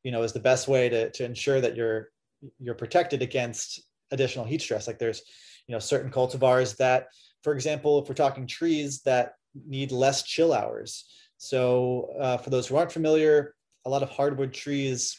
[0.03, 2.11] you know, is the best way to, to ensure that you're
[2.59, 4.87] you're protected against additional heat stress.
[4.87, 5.23] Like there's,
[5.67, 7.07] you know, certain cultivars that,
[7.43, 9.33] for example, if we're talking trees that
[9.67, 11.07] need less chill hours.
[11.39, 13.55] So uh, for those who aren't familiar,
[13.87, 15.19] a lot of hardwood trees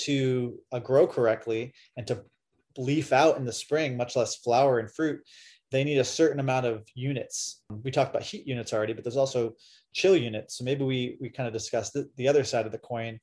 [0.00, 2.22] to uh, grow correctly and to
[2.78, 5.20] leaf out in the spring, much less flower and fruit,
[5.70, 7.62] they need a certain amount of units.
[7.82, 9.54] We talked about heat units already, but there's also
[9.92, 10.58] chill units.
[10.58, 13.18] So maybe we we kind of discussed the, the other side of the coin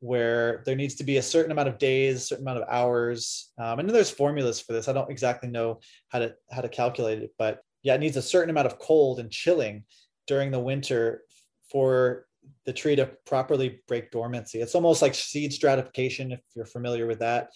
[0.00, 3.52] where there needs to be a certain amount of days, certain amount of hours.
[3.58, 4.88] Um, and there's formulas for this.
[4.88, 8.22] I don't exactly know how to how to calculate it, but yeah, it needs a
[8.22, 9.84] certain amount of cold and chilling
[10.26, 11.22] during the winter
[11.70, 12.26] for
[12.64, 14.60] the tree to properly break dormancy.
[14.60, 17.50] It's almost like seed stratification, if you're familiar with that,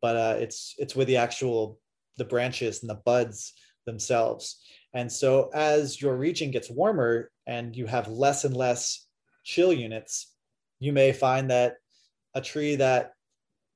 [0.00, 1.78] but uh, it's it's with the actual
[2.16, 3.54] the branches and the buds
[3.86, 4.62] themselves.
[4.94, 9.06] And so as your region gets warmer and you have less and less
[9.44, 10.32] chill units,
[10.78, 11.74] you may find that
[12.34, 13.12] a tree that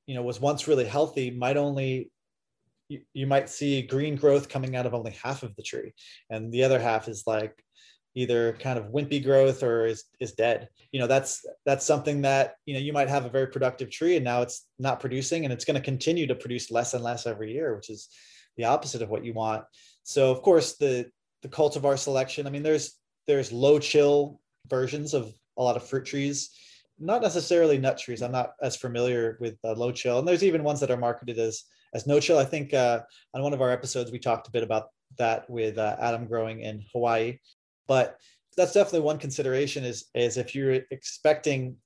[0.06, 2.10] you know was once really healthy might only
[2.88, 5.92] you, you might see green growth coming out of only half of the tree
[6.30, 7.62] and the other half is like
[8.18, 10.68] either kind of wimpy growth or is is dead.
[10.92, 14.16] You know that's that's something that you know you might have a very productive tree
[14.16, 17.26] and now it's not producing and it's going to continue to produce less and less
[17.26, 18.08] every year which is
[18.56, 19.64] the opposite of what you want.
[20.02, 21.10] So of course the
[21.42, 22.96] the cultivar selection i mean there's
[23.28, 26.50] there's low chill versions of a lot of fruit trees.
[26.98, 28.22] Not necessarily nut trees.
[28.22, 31.38] I'm not as familiar with uh, low chill, and there's even ones that are marketed
[31.38, 31.62] as
[31.94, 32.38] as no chill.
[32.38, 33.00] I think uh,
[33.34, 36.60] on one of our episodes we talked a bit about that with uh, Adam growing
[36.60, 37.38] in Hawaii,
[37.88, 38.18] but
[38.56, 39.84] that's definitely one consideration.
[39.84, 41.76] Is is if you're expecting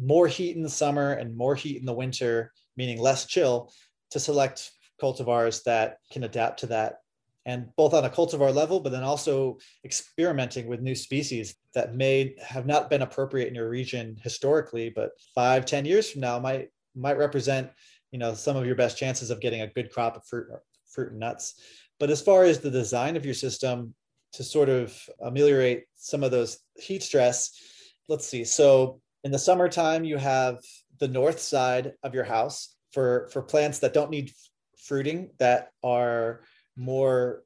[0.00, 3.72] more heat in the summer and more heat in the winter, meaning less chill,
[4.10, 6.96] to select cultivars that can adapt to that
[7.48, 12.34] and both on a cultivar level, but then also experimenting with new species that may
[12.46, 16.68] have not been appropriate in your region historically, but five, ten years from now might
[16.94, 17.70] might represent,
[18.10, 20.46] you know, some of your best chances of getting a good crop of fruit,
[20.90, 21.54] fruit and nuts.
[21.98, 23.94] But as far as the design of your system
[24.32, 27.52] to sort of ameliorate some of those heat stress,
[28.08, 28.44] let's see.
[28.44, 30.58] So in the summertime, you have
[30.98, 34.32] the north side of your house for for plants that don't need
[34.78, 36.40] fruiting that are
[36.76, 37.42] more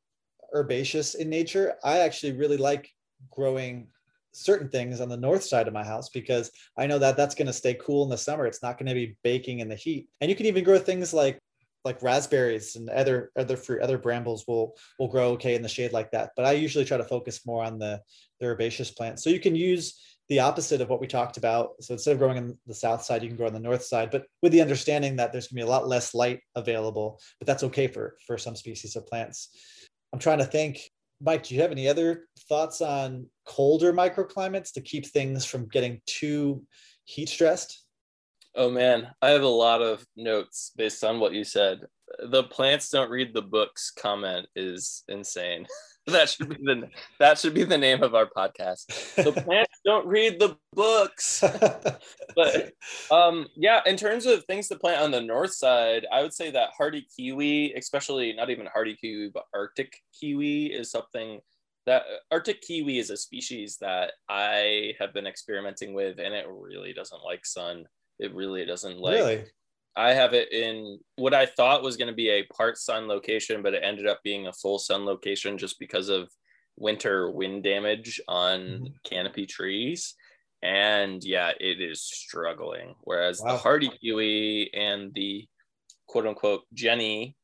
[0.55, 2.91] herbaceous in nature, I actually really like
[3.31, 3.89] growing
[4.33, 7.49] certain things on the north side of my house because I know that that's going
[7.49, 8.47] to stay cool in the summer.
[8.47, 10.09] It's not going to be baking in the heat.
[10.21, 11.39] And you can even grow things like
[11.85, 15.93] like raspberries and other other fruit, other brambles will will grow okay in the shade
[15.93, 16.31] like that.
[16.37, 18.01] But I usually try to focus more on the
[18.41, 19.23] the herbaceous plants.
[19.23, 21.73] So you can use the opposite of what we talked about.
[21.81, 24.11] So instead of growing on the south side, you can grow on the north side,
[24.11, 27.65] but with the understanding that there's gonna be a lot less light available, but that's
[27.65, 29.51] okay for, for some species of plants.
[30.13, 30.81] I'm trying to think,
[31.21, 36.01] Mike, do you have any other thoughts on colder microclimates to keep things from getting
[36.07, 36.65] too
[37.05, 37.82] heat stressed?
[38.55, 41.81] Oh man, I have a lot of notes based on what you said.
[42.31, 45.67] The plants don't read the books comment is insane.
[46.07, 46.89] that should be the
[47.19, 49.15] that should be the name of our podcast.
[49.15, 51.41] The plants don't read the books.
[52.37, 52.73] but
[53.11, 56.51] um yeah, in terms of things to plant on the north side, I would say
[56.51, 61.41] that hardy kiwi, especially not even hardy kiwi, but Arctic kiwi is something
[61.87, 66.93] that Arctic kiwi is a species that I have been experimenting with and it really
[66.93, 67.87] doesn't like sun.
[68.19, 69.45] It really doesn't like really?
[69.95, 73.63] I have it in what I thought was going to be a part sun location,
[73.63, 76.31] but it ended up being a full sun location just because of
[76.77, 78.87] winter wind damage on mm-hmm.
[79.05, 80.15] canopy trees.
[80.63, 82.95] And yeah, it is struggling.
[83.03, 83.53] Whereas wow.
[83.53, 85.47] the hardy kiwi and the
[86.07, 87.37] quote unquote Jenny,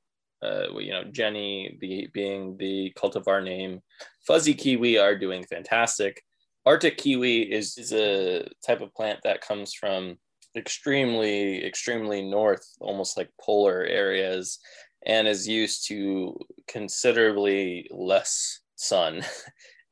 [0.42, 3.81] uh, you know, Jenny the, being the cultivar name,
[4.26, 6.22] fuzzy kiwi are doing fantastic.
[6.64, 10.16] Arctic kiwi is, is a type of plant that comes from
[10.56, 14.58] extremely extremely north almost like polar areas
[15.06, 19.22] and is used to considerably less sun.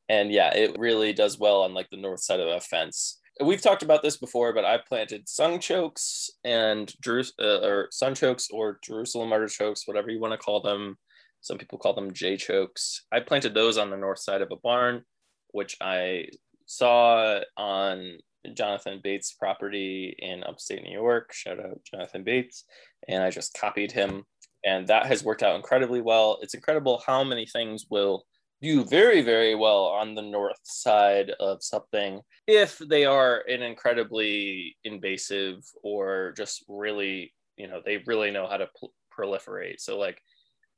[0.08, 3.18] And yeah it really does well on like the north side of a fence.
[3.44, 8.78] We've talked about this before but i planted sunchokes and Jerus- uh, or sunchokes or
[8.84, 10.96] jerusalem artichokes whatever you want to call them.
[11.40, 13.04] Some people call them j chokes.
[13.10, 15.02] I planted those on the north side of a barn
[15.50, 16.28] which i
[16.66, 18.18] saw on
[18.54, 21.32] Jonathan Bates' property in upstate New York.
[21.32, 22.64] Shout out Jonathan Bates.
[23.08, 24.24] And I just copied him.
[24.64, 26.38] And that has worked out incredibly well.
[26.42, 28.24] It's incredible how many things will
[28.62, 34.76] do very, very well on the north side of something if they are an incredibly
[34.84, 39.80] invasive or just really, you know, they really know how to pl- proliferate.
[39.80, 40.20] So, like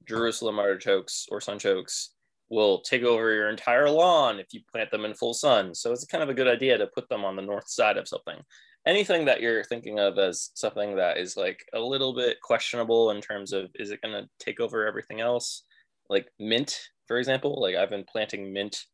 [0.08, 2.08] Jerusalem artichokes or sunchokes
[2.50, 5.74] will take over your entire lawn if you plant them in full sun.
[5.74, 8.08] So it's kind of a good idea to put them on the north side of
[8.08, 8.38] something.
[8.86, 13.20] Anything that you're thinking of as something that is like a little bit questionable in
[13.20, 15.64] terms of is it going to take over everything else?
[16.08, 18.84] Like mint, for example, like I've been planting mint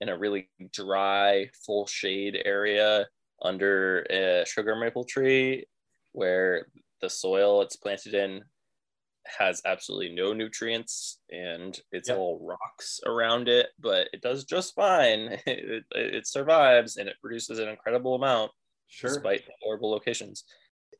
[0.00, 3.06] in a really dry, full shade area
[3.42, 5.66] under a sugar maple tree
[6.12, 6.66] where
[7.00, 8.42] the soil it's planted in
[9.38, 12.18] has absolutely no nutrients and it's Yep.
[12.18, 15.38] all rocks around it, but it does just fine.
[15.46, 18.50] It, it, survives and it produces an incredible amount
[18.88, 19.10] Sure.
[19.10, 20.44] despite horrible locations.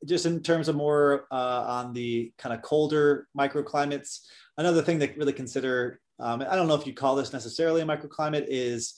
[0.06, 4.20] just in terms of more uh, on the kind of colder microclimates,
[4.56, 7.84] another thing to really consider, um, I don't know if you call this necessarily a
[7.86, 8.94] microclimate, is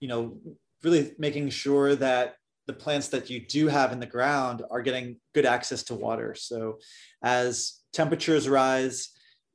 [0.00, 0.38] you know
[0.82, 5.16] really making sure that the plants that you do have in the ground are getting
[5.34, 6.34] good access to water.
[6.34, 6.78] So
[7.22, 9.10] as temperatures rise,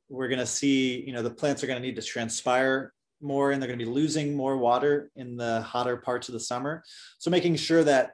[0.08, 3.52] we're going to see you know the plants are going to need to transpire more
[3.52, 6.82] and they're going to be losing more water in the hotter parts of the summer.
[7.18, 8.12] So making sure that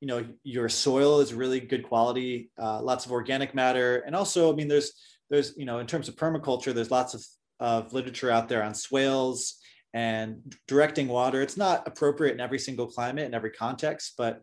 [0.00, 4.52] you know your soil is really good quality uh, lots of organic matter and also
[4.52, 4.92] i mean there's
[5.28, 7.24] there's you know in terms of permaculture there's lots of,
[7.60, 9.56] of literature out there on swales
[9.92, 14.40] and directing water it's not appropriate in every single climate in every context but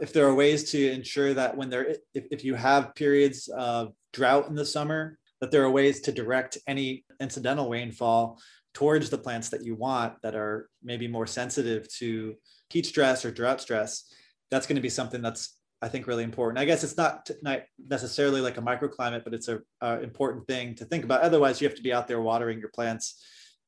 [0.00, 3.92] if there are ways to ensure that when there if, if you have periods of
[4.14, 8.40] drought in the summer that there are ways to direct any incidental rainfall
[8.72, 12.34] towards the plants that you want that are maybe more sensitive to
[12.70, 14.10] heat stress or drought stress
[14.50, 16.58] that's going to be something that's I think really important.
[16.58, 17.30] I guess it's not,
[17.78, 21.20] necessarily like a microclimate, but it's a, a important thing to think about.
[21.20, 23.22] Otherwise, you have to be out there watering your plants,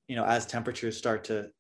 [0.08, 1.50] you know, as temperatures start to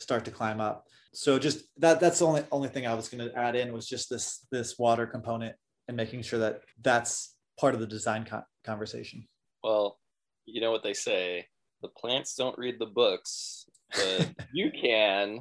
[0.00, 0.86] start to climb up.
[1.14, 3.86] So just that that's the only only thing I was going to add in was
[3.86, 5.54] just this this water component
[5.86, 9.28] and making sure that that's part of the design co- conversation.
[9.62, 9.98] Well,
[10.46, 11.46] you know what they say
[11.82, 15.40] the plants don't read the books, but you can,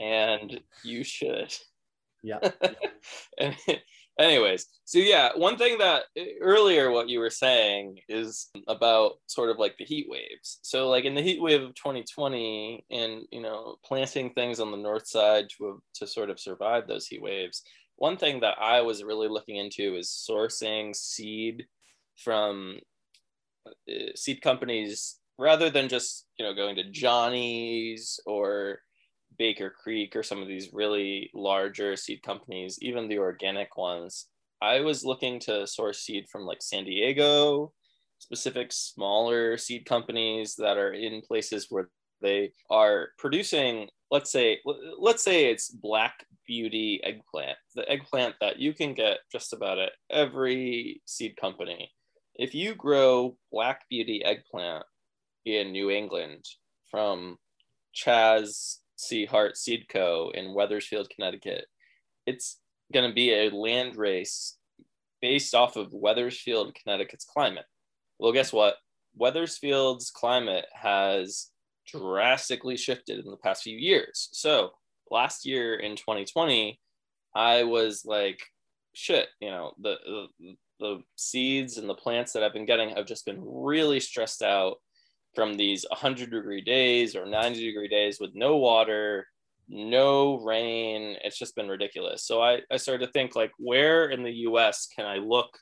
[0.00, 1.54] and you should.
[2.22, 2.38] Yeah.
[4.18, 9.48] Anyways, so yeah, one thing that eh, earlier what you were saying is about sort
[9.48, 10.58] of like the heat waves.
[10.62, 14.76] So like in the heat wave of 2020 and you know planting things on the
[14.76, 17.62] north side to to sort of survive those heat waves.
[17.98, 21.66] One thing that I was really looking into is sourcing seed
[22.16, 22.78] from
[23.66, 28.80] uh, seed companies rather than just you know going to Johnny's or
[29.36, 34.26] Baker Creek or some of these really larger seed companies, even the organic ones.
[34.62, 37.72] I was looking to source seed from like San Diego,
[38.18, 41.88] specific smaller seed companies that are in places where
[42.20, 44.58] they are producing let's say
[44.98, 49.92] let's say it's black beauty eggplant the eggplant that you can get just about at
[50.10, 51.92] every seed company
[52.34, 54.84] if you grow black beauty eggplant
[55.44, 56.44] in new england
[56.90, 57.36] from
[57.94, 59.24] chaz C.
[59.24, 60.30] Hart Seed Co.
[60.34, 61.66] in Wethersfield, Connecticut.
[62.26, 62.58] It's
[62.92, 64.56] going to be a land race
[65.22, 67.64] based off of Wethersfield, Connecticut's climate.
[68.18, 68.74] Well, guess what?
[69.18, 71.48] Wethersfield's climate has
[71.86, 74.28] drastically shifted in the past few years.
[74.32, 74.72] So
[75.10, 76.78] last year in 2020,
[77.34, 78.40] I was like,
[78.94, 83.06] shit, you know, the, the, the seeds and the plants that I've been getting have
[83.06, 84.76] just been really stressed out
[85.34, 89.26] from these 100 degree days or 90 degree days with no water
[89.68, 91.16] no rain.
[91.22, 92.24] It's just been ridiculous.
[92.24, 95.58] So I, I started to think like where in the us can i look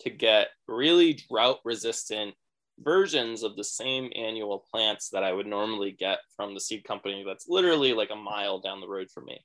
[0.00, 2.34] to get really drought resistant
[2.82, 7.24] versions of the same annual plants that i would normally get from the seed company
[7.26, 9.38] that's literally like a mile down the road from me.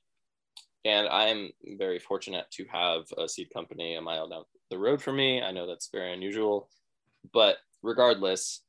[0.84, 5.16] And i'm very fortunate to have a seed company a mile down the road from
[5.16, 5.42] me.
[5.42, 6.68] I know that's very unusual.
[7.32, 8.62] But regardless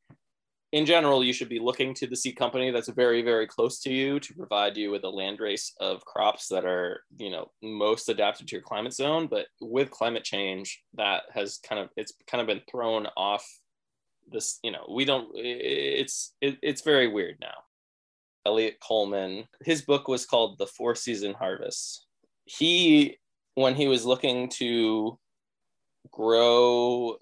[0.74, 3.90] in general, you should be looking to the seed company that's very, very close to
[3.90, 8.48] you to provide you with a landrace of crops that are, you know, most adapted
[8.48, 9.28] to your climate zone.
[9.28, 13.46] But with climate change, that has kind of it's kind of been thrown off
[14.32, 17.54] this, you know, we don't it's it, it's very weird now.
[18.46, 22.06] Eliot Coleman, his book was called The Four Season Harvest.
[22.46, 23.18] He
[23.56, 25.18] when he was looking to
[26.12, 27.18] grow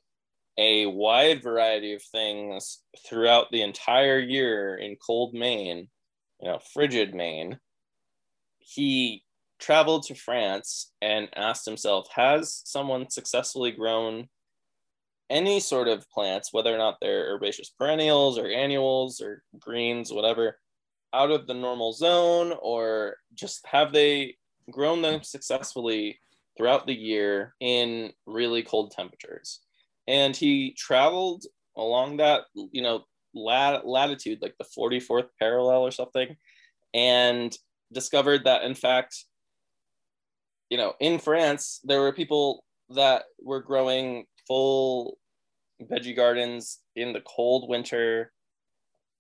[0.58, 5.90] a wide variety of things throughout the entire year in cold Maine,
[6.42, 7.60] you know, frigid Maine,
[8.60, 9.24] he
[9.60, 14.28] traveled to France and asked himself, has someone successfully grown
[15.30, 20.58] any sort of plants, whether or not they're herbaceous perennials or annuals or greens, whatever,
[21.14, 24.36] out of the normal zone, or just have they
[24.72, 26.20] grown them successfully
[26.58, 29.62] throughout the year in really cold temperatures?
[30.08, 31.46] and he traveled
[31.78, 33.04] along that you know
[33.34, 36.36] lat- latitude like the 44th parallel or something
[36.94, 37.58] and
[37.92, 39.26] discovered that in fact
[40.70, 45.18] you know in france there were people that were growing full
[45.82, 48.32] veggie gardens in the cold winter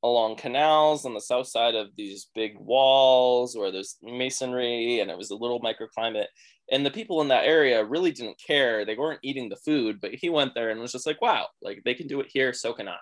[0.03, 5.17] along canals on the south side of these big walls where there's masonry and it
[5.17, 6.27] was a little microclimate.
[6.71, 8.85] And the people in that area really didn't care.
[8.85, 11.81] They weren't eating the food but he went there and was just like wow like
[11.85, 12.97] they can do it here so can i.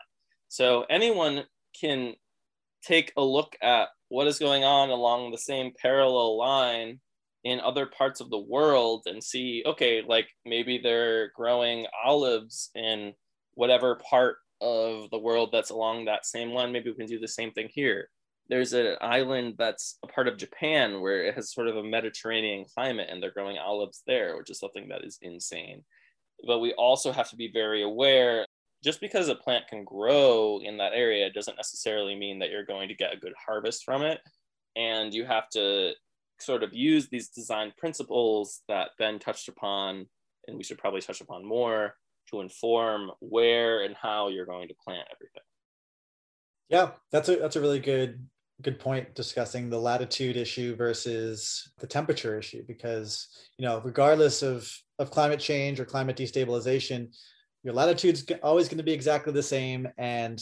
[0.48, 1.44] So anyone
[1.80, 2.14] can
[2.84, 7.00] take a look at what is going on along the same parallel line
[7.44, 13.14] in other parts of the world and see okay like maybe they're growing olives in
[13.56, 16.72] whatever part of the world that's along that same line.
[16.72, 18.10] Maybe we can do the same thing here.
[18.50, 22.66] There's an island that's a part of japan where it has sort of a mediterranean
[22.74, 25.84] climate and they're growing olives there which is something that is insane.
[26.46, 28.46] But we also have to be very aware
[28.84, 32.90] just because a plant can grow in that area doesn't necessarily mean that you're going
[32.90, 34.20] to get a good harvest from it.
[34.76, 35.94] And you have to
[36.44, 40.08] sort of use these design principles that Ben touched upon,
[40.48, 41.96] and we should probably touch upon more
[42.30, 45.44] to inform where and how you're going to plant everything.
[46.70, 48.26] Yeah, that's a that's a really good
[48.62, 53.28] good point discussing the latitude issue versus the temperature issue because
[53.58, 57.14] you know regardless of of climate change or climate destabilization
[57.64, 60.42] your latitude's always going to be exactly the same and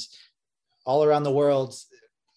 [0.85, 1.73] all around the world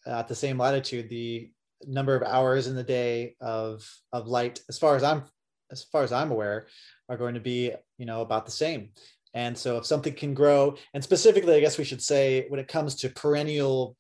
[0.07, 1.51] uh, at the same latitude the
[1.87, 5.25] number of hours in the day of of light as far as i'm
[5.71, 6.67] as far as i'm aware
[7.09, 8.91] are going to be you know about the same.
[9.35, 12.69] And so if something can grow and specifically i guess we should say when it
[12.69, 13.97] comes to perennial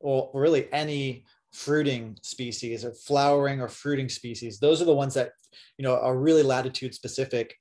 [0.00, 5.30] or really any fruiting species or flowering or fruiting species those are the ones that
[5.78, 7.54] you know are really latitude specific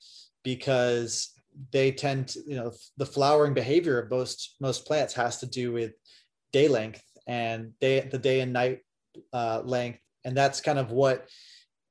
[0.44, 1.32] because
[1.72, 5.72] they tend to you know the flowering behavior of most most plants has to do
[5.72, 5.92] with
[6.52, 8.80] day length and day the day and night
[9.34, 11.28] uh, length, and that's kind of what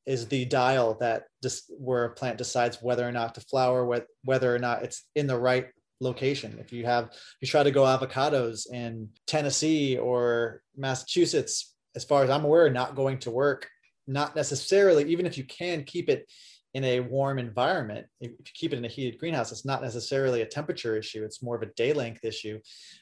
[0.07, 4.55] is the dial that just where a plant decides whether or not to flower, whether
[4.55, 5.68] or not it's in the right
[6.01, 6.59] location.
[6.59, 7.11] If you have
[7.41, 12.95] you try to go avocados in Tennessee or Massachusetts, as far as I'm aware, not
[12.95, 13.68] going to work.
[14.07, 16.27] Not necessarily, even if you can keep it
[16.75, 18.07] in a warm environment.
[18.21, 21.25] If you keep it in a heated greenhouse, it's not necessarily a temperature issue.
[21.25, 22.61] It's more of a day length issue.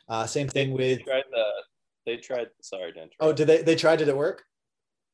[0.08, 0.98] Uh, same thing with.
[0.98, 1.04] The
[2.08, 2.48] they tried.
[2.62, 3.16] Sorry to interrupt.
[3.20, 3.62] Oh, did they?
[3.62, 3.96] They tried.
[3.96, 4.44] Did it work?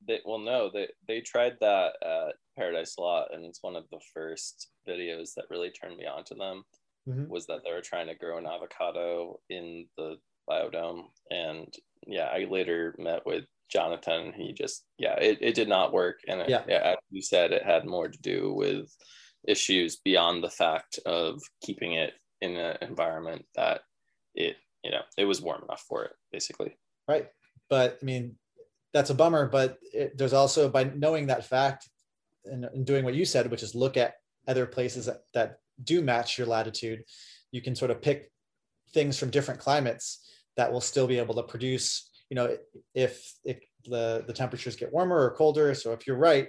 [0.06, 0.70] They, well, no.
[0.72, 5.46] They they tried that at Paradise Lot, and it's one of the first videos that
[5.50, 6.62] really turned me on to them.
[7.08, 7.28] Mm-hmm.
[7.28, 10.16] Was that they were trying to grow an avocado in the
[10.48, 11.72] biodome, and
[12.06, 14.32] yeah, I later met with Jonathan.
[14.34, 16.62] He just yeah, it, it did not work, and it, yeah.
[16.68, 18.88] yeah, as you said, it had more to do with
[19.46, 23.82] issues beyond the fact of keeping it in an environment that
[24.34, 26.76] it you know it was warm enough for it basically
[27.08, 27.26] right.
[27.70, 28.36] But i mean
[28.92, 31.88] that's a bummer but it, there's also by knowing that fact
[32.44, 34.14] and, and, doing what you said which is look at
[34.46, 37.02] other places that, that do match your latitude
[37.50, 38.30] you can sort of pick
[38.92, 40.24] things from different climates
[40.56, 42.56] that will still be able to produce you know
[42.94, 45.74] if if the the temperatures get warmer or colder.
[45.74, 46.48] So if you're right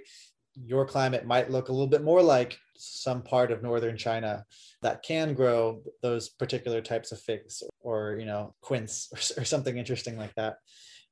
[0.63, 4.45] your climate might look a little bit more like some part of northern China
[4.81, 9.77] that can grow those particular types of figs or you know quince or, or something
[9.77, 10.57] interesting like that.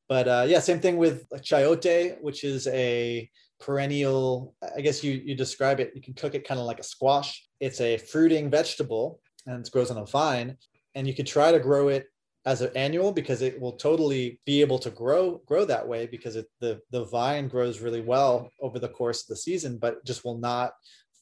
[0.10, 4.56] But uh, yeah, same thing with chayote, which is a perennial.
[4.76, 5.94] I guess you you describe it.
[5.96, 7.48] You can cook it kind of like a squash.
[7.60, 10.58] It's a fruiting vegetable and it grows on a vine,
[10.96, 12.08] and you could try to grow it
[12.46, 16.36] as an annual because it will totally be able to grow grow that way because
[16.36, 20.26] it, the the vine grows really well over the course of the season but just
[20.26, 20.74] will not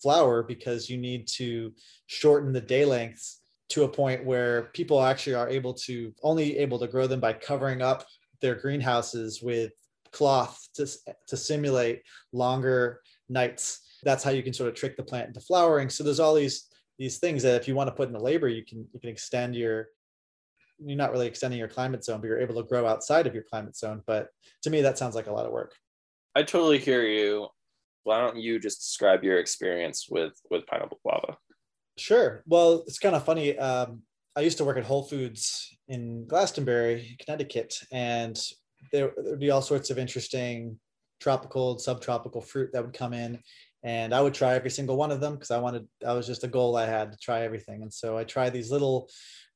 [0.01, 1.73] flower because you need to
[2.07, 6.79] shorten the day lengths to a point where people actually are able to only able
[6.79, 8.05] to grow them by covering up
[8.41, 9.71] their greenhouses with
[10.11, 10.87] cloth to,
[11.27, 12.01] to simulate
[12.33, 16.19] longer nights that's how you can sort of trick the plant into flowering so there's
[16.19, 16.67] all these
[16.99, 19.09] these things that if you want to put in the labor you can you can
[19.09, 19.87] extend your
[20.83, 23.43] you're not really extending your climate zone, but you're able to grow outside of your
[23.43, 24.01] climate zone.
[24.05, 24.29] But
[24.63, 25.75] to me, that sounds like a lot of work.
[26.35, 27.47] I totally hear you.
[28.03, 31.37] Why don't you just describe your experience with with pineapple guava?
[31.97, 32.43] Sure.
[32.47, 33.57] Well, it's kind of funny.
[33.57, 34.01] Um,
[34.35, 38.39] I used to work at Whole Foods in Glastonbury, Connecticut, and
[38.91, 40.79] there would be all sorts of interesting
[41.21, 43.39] tropical, and subtropical fruit that would come in.
[43.83, 46.43] And I would try every single one of them because I wanted, that was just
[46.43, 47.81] a goal I had to try everything.
[47.81, 49.09] And so I tried these little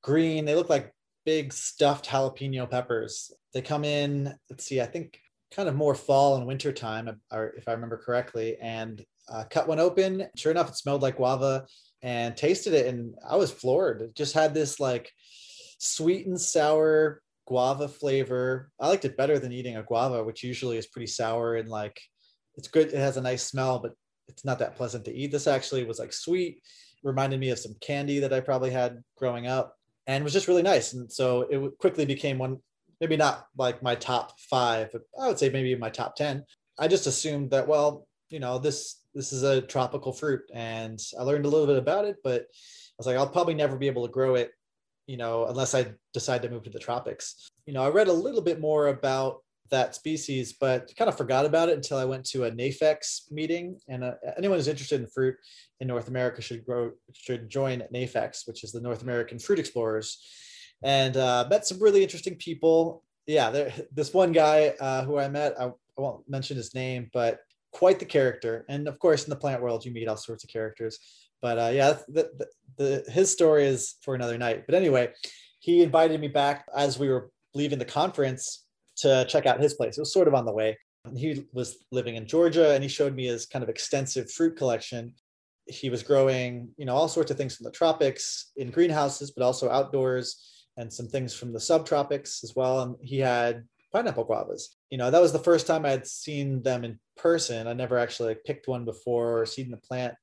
[0.03, 0.93] green, they look like
[1.25, 3.31] big stuffed jalapeno peppers.
[3.53, 5.19] They come in, let's see, I think
[5.55, 9.79] kind of more fall and winter time, if I remember correctly, and uh, cut one
[9.79, 10.27] open.
[10.35, 11.65] Sure enough, it smelled like guava
[12.01, 12.87] and tasted it.
[12.87, 14.01] And I was floored.
[14.01, 15.11] It just had this like
[15.79, 18.69] sweet and sour guava flavor.
[18.79, 21.99] I liked it better than eating a guava, which usually is pretty sour and like
[22.55, 22.87] it's good.
[22.87, 23.93] It has a nice smell, but
[24.27, 25.31] it's not that pleasant to eat.
[25.31, 26.61] This actually was like sweet,
[27.03, 29.75] reminded me of some candy that I probably had growing up
[30.07, 30.93] and was just really nice.
[30.93, 32.57] And so it quickly became one,
[33.05, 36.43] maybe not like my top five, but I would say maybe my top 10.
[36.79, 40.41] I just assumed that, well, you know, this this is a tropical fruit.
[40.53, 43.77] And I learned a little bit about it, but I was like, I'll probably never
[43.77, 44.51] be able to grow it,
[45.05, 47.47] you know, unless I decide to move to the tropics.
[47.67, 51.45] You know, I read a little bit more about that species, but kind of forgot
[51.45, 53.79] about it until I went to a NAFEX meeting.
[53.87, 55.35] And uh, anyone who's interested in fruit
[55.79, 60.19] in North America should grow should join NAFEX, which is the North American Fruit Explorers,
[60.85, 63.03] and uh, met some really interesting people.
[63.25, 67.09] Yeah, there, this one guy uh, who I met, I, I won't mention his name,
[67.11, 67.39] but
[67.71, 68.65] quite the character.
[68.69, 70.99] And of course, in the plant world, you meet all sorts of characters.
[71.41, 74.65] But uh, yeah, the, the, the, his story is for another night.
[74.67, 75.09] But anyway,
[75.59, 78.65] he invited me back as we were leaving the conference
[78.97, 79.97] to check out his place.
[79.97, 80.77] It was sort of on the way.
[81.15, 85.13] He was living in Georgia and he showed me his kind of extensive fruit collection.
[85.67, 89.43] He was growing, you know, all sorts of things from the tropics in greenhouses, but
[89.43, 92.81] also outdoors and some things from the subtropics as well.
[92.81, 93.63] And he had
[93.93, 94.75] pineapple guavas.
[94.89, 97.67] You know, that was the first time I had seen them in person.
[97.67, 100.13] I never actually picked one before or seen the plant.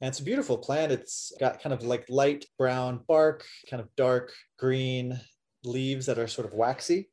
[0.00, 0.90] And it's a beautiful plant.
[0.90, 5.20] It's got kind of like light brown bark, kind of dark green
[5.64, 7.08] leaves that are sort of waxy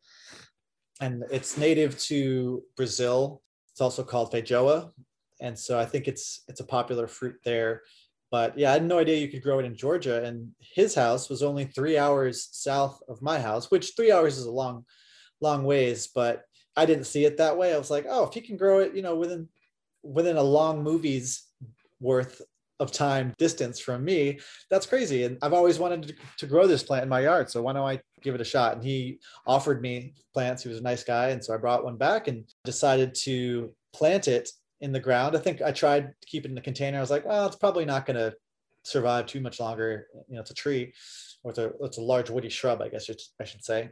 [0.99, 3.41] and it's native to Brazil.
[3.71, 4.91] It's also called feijoa,
[5.39, 7.83] and so I think it's it's a popular fruit there.
[8.31, 10.23] But yeah, I had no idea you could grow it in Georgia.
[10.23, 14.45] And his house was only three hours south of my house, which three hours is
[14.45, 14.85] a long,
[15.41, 16.07] long ways.
[16.13, 16.43] But
[16.75, 17.73] I didn't see it that way.
[17.73, 19.49] I was like, oh, if he can grow it, you know, within
[20.03, 21.43] within a long movie's
[21.99, 22.41] worth
[22.79, 25.25] of time distance from me, that's crazy.
[25.25, 27.49] And I've always wanted to, to, grow this plant in my yard.
[27.49, 28.75] So why don't I give it a shot?
[28.75, 30.63] And he offered me plants.
[30.63, 31.29] He was a nice guy.
[31.29, 34.49] And so I brought one back and decided to plant it
[34.81, 35.35] in the ground.
[35.35, 36.97] I think I tried to keep it in the container.
[36.97, 38.33] I was like, well, it's probably not going to
[38.83, 40.07] survive too much longer.
[40.27, 40.93] You know, it's a tree
[41.43, 43.09] or it's a, it's a large woody shrub, I guess
[43.39, 43.89] I should say.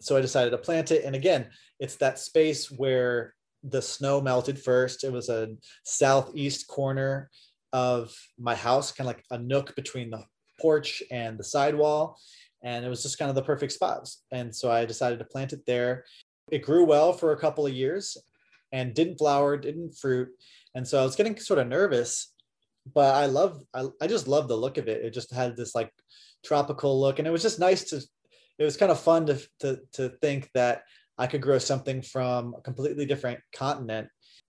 [0.00, 1.04] So I decided to plant it.
[1.04, 1.48] And again,
[1.80, 5.04] it's that space where the snow melted first.
[5.04, 7.30] It was a southeast corner
[7.72, 10.22] of my house, kind of like a nook between the
[10.60, 12.18] porch and the sidewall.
[12.62, 14.08] And it was just kind of the perfect spot.
[14.32, 16.04] And so I decided to plant it there.
[16.50, 18.16] It grew well for a couple of years
[18.72, 20.28] and didn't flower, didn't fruit.
[20.74, 22.32] And so I was getting sort of nervous,
[22.94, 25.04] but I love, I, I just love the look of it.
[25.04, 25.90] It just had this like
[26.44, 27.18] tropical look.
[27.18, 28.02] And it was just nice to,
[28.58, 30.82] it was kind of fun to, to, to think that
[31.18, 34.08] I could grow something from a completely different continent,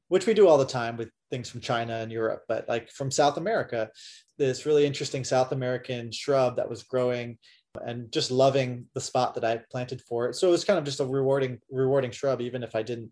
[0.10, 3.12] which we do all the time with things from China and Europe, but like from
[3.12, 3.90] South America,
[4.38, 7.38] this really interesting South American shrub that was growing
[7.86, 10.36] and just loving the spot that I planted for it.
[10.36, 13.12] So it was kind of just a rewarding, rewarding shrub, even if I didn't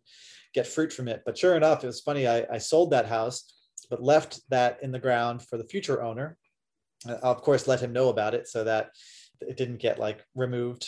[0.56, 1.22] get fruit from it.
[1.26, 2.28] But sure enough, it was funny.
[2.28, 3.54] I, I sold that house,
[3.90, 6.38] but left that in the ground for the future owner.
[7.08, 8.92] Uh, I, of course, let him know about it so that
[9.42, 10.88] it didn't get like removed.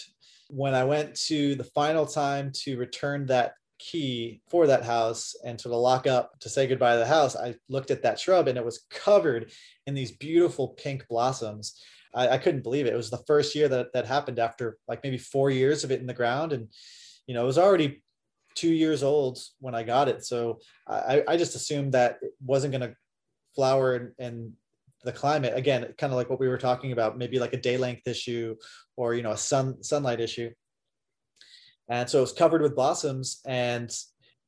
[0.50, 5.60] When I went to the final time to return that key for that house and
[5.60, 8.48] to of lock up to say goodbye to the house, I looked at that shrub
[8.48, 9.52] and it was covered
[9.86, 11.80] in these beautiful pink blossoms.
[12.16, 12.94] I, I, couldn't believe it.
[12.94, 16.00] It was the first year that that happened after like maybe four years of it
[16.00, 16.54] in the ground.
[16.54, 16.70] And,
[17.28, 18.02] you know, it was already
[18.58, 20.26] two years old when I got it.
[20.26, 22.96] So I, I just assumed that it wasn't going to
[23.56, 24.54] flower and
[25.04, 27.78] the climate again kind of like what we were talking about maybe like a day
[27.78, 28.56] length issue
[28.98, 30.50] or you know a sun sunlight issue
[31.90, 33.42] and so it was covered with blossoms.
[33.46, 33.92] And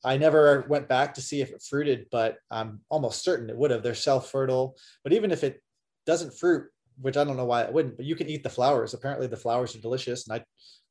[0.04, 3.72] I never went back to see if it fruited, but I'm almost certain it would
[3.72, 3.84] have.
[3.84, 4.76] They're self fertile.
[5.04, 5.62] But even if it
[6.06, 6.66] doesn't fruit,
[7.02, 8.94] which I don't know why it wouldn't, but you can eat the flowers.
[8.94, 10.28] Apparently, the flowers are delicious.
[10.28, 10.42] And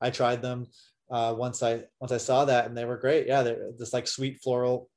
[0.01, 0.67] I, I tried them
[1.11, 3.27] uh, once I once I saw that, and they were great.
[3.27, 4.89] Yeah, they're this like sweet floral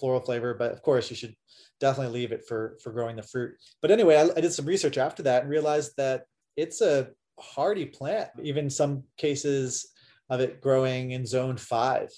[0.00, 0.54] floral flavor.
[0.54, 1.34] But of course, you should
[1.80, 3.54] definitely leave it for for growing the fruit.
[3.82, 6.24] But anyway, I, I did some research after that and realized that
[6.56, 7.08] it's a
[7.38, 8.30] hardy plant.
[8.42, 9.90] Even some cases
[10.30, 12.10] of it growing in zone five.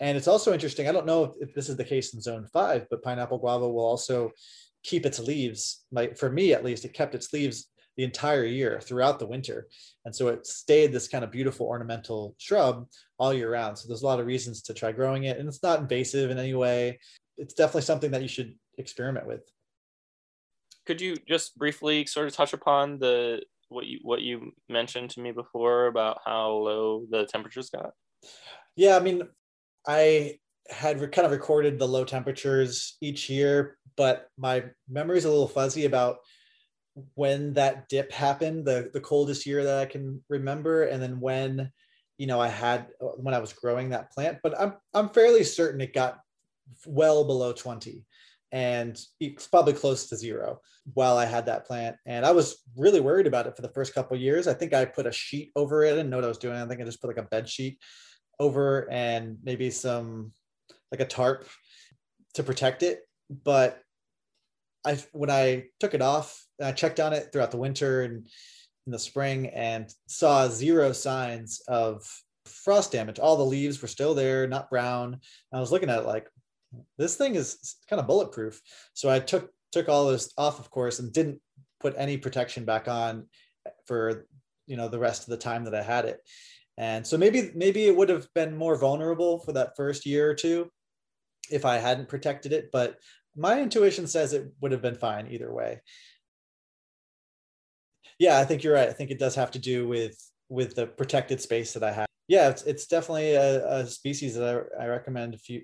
[0.00, 0.88] And it's also interesting.
[0.88, 3.84] I don't know if, this is the case in zone five, but pineapple guava will
[3.84, 4.30] also
[4.82, 5.84] keep its leaves.
[5.90, 9.68] Like for me, at least, it kept its leaves the entire year throughout the winter.
[10.04, 12.86] And so it stayed this kind of beautiful ornamental shrub
[13.18, 13.78] all year round.
[13.78, 15.38] So there's a lot of reasons to try growing it.
[15.38, 17.00] And it's not invasive in any way.
[17.38, 19.50] It's definitely something that you should experiment with.
[20.86, 25.20] Could you just briefly sort of touch upon the what you what you mentioned to
[25.20, 27.90] me before about how low the temperatures got?
[28.76, 29.22] Yeah, I mean,
[29.86, 30.38] I
[30.70, 35.30] had re- kind of recorded the low temperatures each year, but my memory is a
[35.30, 36.18] little fuzzy about
[37.14, 41.70] when that dip happened, the the coldest year that I can remember, and then when
[42.18, 44.38] you know I had uh, when I was growing that plant.
[44.42, 46.18] But I'm I'm fairly certain it got
[46.86, 48.04] well below 20
[48.52, 50.60] and it's probably close to zero
[50.94, 51.96] while I had that plant.
[52.06, 54.46] And I was really worried about it for the first couple years.
[54.46, 56.56] I think I put a sheet over it and know what I was doing.
[56.56, 57.78] I think I just put like a bed sheet
[58.38, 60.32] over and maybe some
[60.92, 61.48] like a tarp
[62.34, 63.00] to protect it.
[63.28, 63.80] But
[64.84, 68.26] I when I took it off, I checked on it throughout the winter and
[68.86, 72.08] in the spring and saw zero signs of
[72.44, 73.18] frost damage.
[73.18, 75.20] All the leaves were still there, not brown.
[75.52, 76.28] I was looking at it like
[76.98, 78.60] this thing is kind of bulletproof.
[78.94, 81.40] So I took took all this off, of course, and didn't
[81.80, 83.26] put any protection back on
[83.86, 84.26] for
[84.66, 86.20] you know the rest of the time that I had it.
[86.78, 90.34] And so maybe maybe it would have been more vulnerable for that first year or
[90.34, 90.70] two
[91.50, 92.98] if I hadn't protected it, but
[93.36, 95.80] my intuition says it would have been fine either way.
[98.18, 98.88] Yeah, I think you're right.
[98.88, 100.16] I think it does have to do with
[100.48, 102.06] with the protected space that I have.
[102.28, 105.62] Yeah, it's, it's definitely a, a species that I, I recommend if you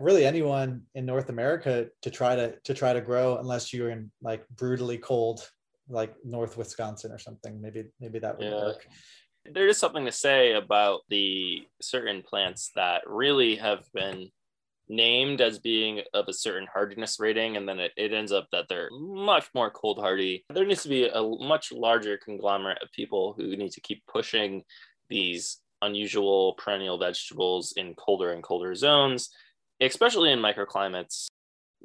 [0.00, 4.10] really anyone in North America to try to to try to grow unless you're in
[4.22, 5.48] like brutally cold
[5.88, 7.60] like North Wisconsin or something.
[7.60, 8.54] Maybe maybe that would yeah.
[8.54, 8.86] work.
[9.50, 14.30] There is something to say about the certain plants that really have been
[14.88, 18.66] named as being of a certain hardiness rating, and then it, it ends up that
[18.68, 20.44] they're much more cold hardy.
[20.50, 24.62] There needs to be a much larger conglomerate of people who need to keep pushing
[25.08, 29.30] these unusual perennial vegetables in colder and colder zones,
[29.80, 31.26] especially in microclimates.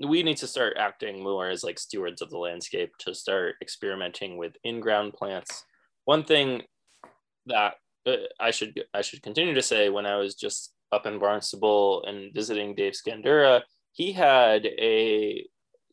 [0.04, 4.38] We need to start acting more as like stewards of the landscape to start experimenting
[4.38, 5.66] with in-ground plants.
[6.06, 6.64] One thing
[7.46, 7.76] that
[8.06, 12.04] uh, I should I should continue to say when I was just up in Barnstable
[12.06, 15.46] and visiting Dave Scandura, he had a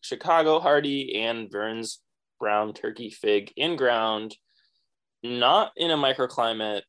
[0.03, 2.01] Chicago Hardy and Vern's
[2.38, 4.36] brown turkey fig in ground,
[5.22, 6.82] not in a microclimate.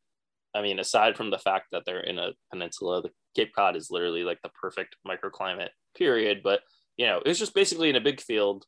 [0.53, 3.89] I mean, aside from the fact that they're in a peninsula, the Cape Cod is
[3.89, 6.41] literally like the perfect microclimate, period.
[6.43, 6.61] But
[6.97, 8.65] you know, it's just basically in a big field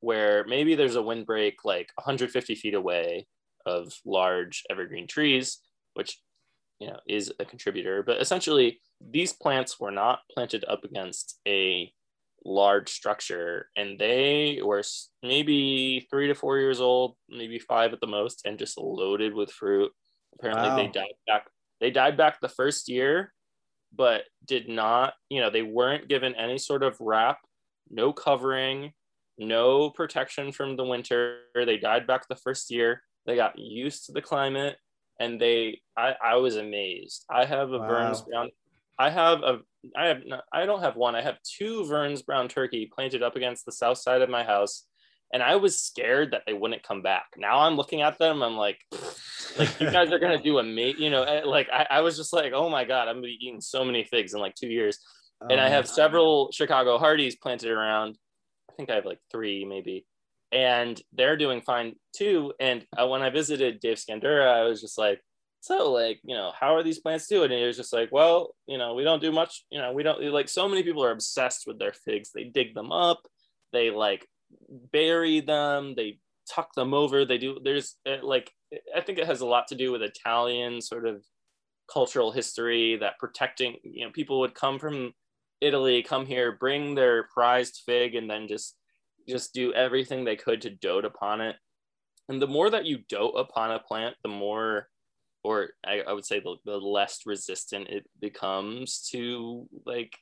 [0.00, 3.26] where maybe there's a windbreak like 150 feet away
[3.66, 5.58] of large evergreen trees,
[5.94, 6.18] which
[6.80, 8.02] you know is a contributor.
[8.02, 11.92] But essentially these plants were not planted up against a
[12.44, 14.82] large structure and they were
[15.22, 19.52] maybe three to four years old maybe five at the most and just loaded with
[19.52, 19.92] fruit.
[20.34, 20.76] Apparently wow.
[20.76, 21.46] they died back
[21.80, 23.32] they died back the first year
[23.94, 27.38] but did not you know they weren't given any sort of wrap
[27.90, 28.92] no covering
[29.40, 31.38] no protection from the winter.
[31.54, 33.02] They died back the first year.
[33.26, 34.76] They got used to the climate
[35.20, 37.24] and they I, I was amazed.
[37.30, 37.88] I have a wow.
[37.88, 38.50] Vern's brown
[38.98, 39.60] I have a
[39.96, 41.14] I have not, I don't have one.
[41.14, 44.86] I have two Vern's brown turkey planted up against the south side of my house
[45.32, 47.26] and I was scared that they wouldn't come back.
[47.36, 48.80] Now I'm looking at them I'm like
[49.58, 52.00] like you guys are going to do a mate, you know, eh, like I, I
[52.00, 54.40] was just like, "Oh my god, I'm going to be eating so many figs in
[54.40, 54.98] like 2 years."
[55.48, 58.18] and I oh, have several Chicago Hardys planted around.
[58.70, 60.04] I think I have like 3 maybe
[60.52, 62.52] and they're doing fine too.
[62.60, 65.20] And uh, when I visited Dave Scandura, I was just like,
[65.60, 67.50] so like, you know, how are these plants doing?
[67.50, 70.02] And he was just like, well, you know, we don't do much, you know, we
[70.02, 72.30] don't like so many people are obsessed with their figs.
[72.34, 73.20] They dig them up,
[73.72, 74.26] they like
[74.92, 76.18] bury them, they
[76.52, 77.24] tuck them over.
[77.24, 78.50] They do, there's uh, like,
[78.96, 81.24] I think it has a lot to do with Italian sort of
[81.92, 85.12] cultural history that protecting, you know, people would come from
[85.60, 88.76] Italy, come here, bring their prized fig, and then just
[89.28, 91.56] just do everything they could to dote upon it.
[92.28, 94.88] And the more that you dote upon a plant, the more,
[95.42, 100.12] or I, I would say the, the less resistant it becomes to like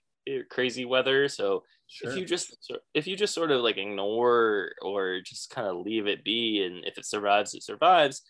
[0.51, 1.29] crazy weather.
[1.29, 2.11] So sure.
[2.11, 2.57] if you just
[2.95, 6.85] if you just sort of like ignore or just kind of leave it be, and
[6.85, 8.23] if it survives, it survives.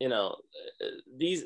[0.00, 0.36] You know,
[0.82, 1.44] uh, these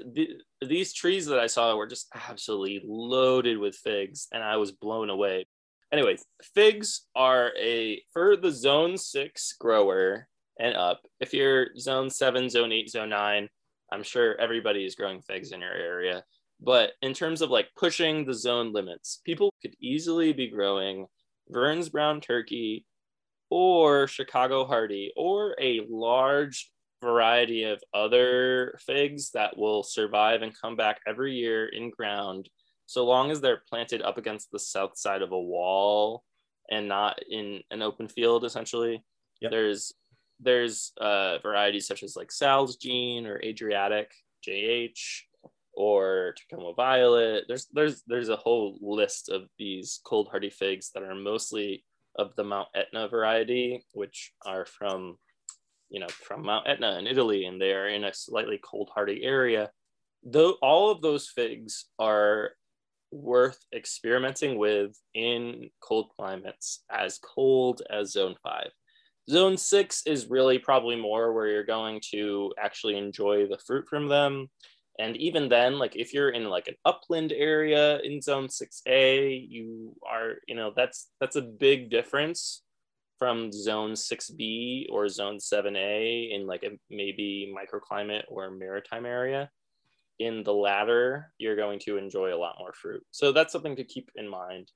[0.60, 5.10] these trees that I saw were just absolutely loaded with figs, and I was blown
[5.10, 5.46] away
[5.94, 6.24] anyways,
[6.54, 10.26] figs are a for the zone six grower
[10.58, 11.00] and up.
[11.20, 13.48] If you're zone seven, zone eight, zone nine,
[13.92, 16.24] I'm sure everybody is growing figs in your area.
[16.60, 21.06] But in terms of like pushing the zone limits, people could easily be growing
[21.48, 22.86] Vern's brown turkey
[23.50, 26.72] or Chicago hardy or a large
[27.02, 32.48] variety of other figs that will survive and come back every year in ground
[32.86, 36.22] so long as they're planted up against the south side of a wall
[36.70, 39.02] and not in an open field essentially
[39.40, 39.50] yep.
[39.50, 39.92] there's
[40.40, 44.12] there's uh, varieties such as like sal's gene or adriatic
[44.46, 45.22] jh
[45.74, 51.02] or tacoma violet there's there's there's a whole list of these cold hardy figs that
[51.02, 51.84] are mostly
[52.16, 55.16] of the mount etna variety which are from
[55.90, 59.22] you know from mount etna in italy and they are in a slightly cold hardy
[59.24, 59.70] area
[60.22, 62.52] though all of those figs are
[63.14, 68.70] worth experimenting with in cold climates as cold as zone five.
[69.30, 74.08] Zone six is really probably more where you're going to actually enjoy the fruit from
[74.08, 74.50] them.
[74.98, 79.96] And even then, like if you're in like an upland area in zone 6A, you
[80.08, 82.62] are, you know, that's that's a big difference
[83.18, 89.50] from zone 6B or zone 7A in like a maybe microclimate or maritime area.
[90.18, 93.02] In the latter, you're going to enjoy a lot more fruit.
[93.10, 94.70] So that's something to keep in mind.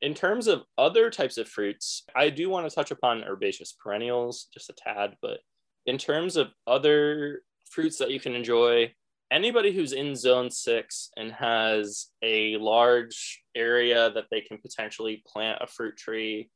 [0.00, 4.46] In terms of other types of fruits, I do want to touch upon herbaceous perennials
[4.54, 5.40] just a tad, but
[5.86, 8.92] in terms of other fruits that you can enjoy,
[9.30, 15.58] anybody who's in zone six and has a large area that they can potentially plant
[15.60, 16.50] a fruit tree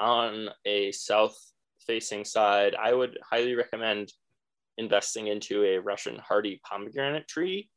[0.00, 1.38] on a south
[1.86, 4.12] facing side, I would highly recommend
[4.78, 7.68] investing into a Russian hardy pomegranate tree.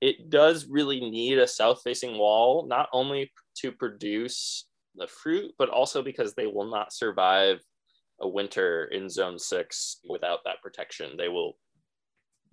[0.00, 5.70] It does really need a south facing wall, not only to produce the fruit, but
[5.70, 7.60] also because they will not survive
[8.20, 11.16] a winter in zone six without that protection.
[11.16, 11.58] They will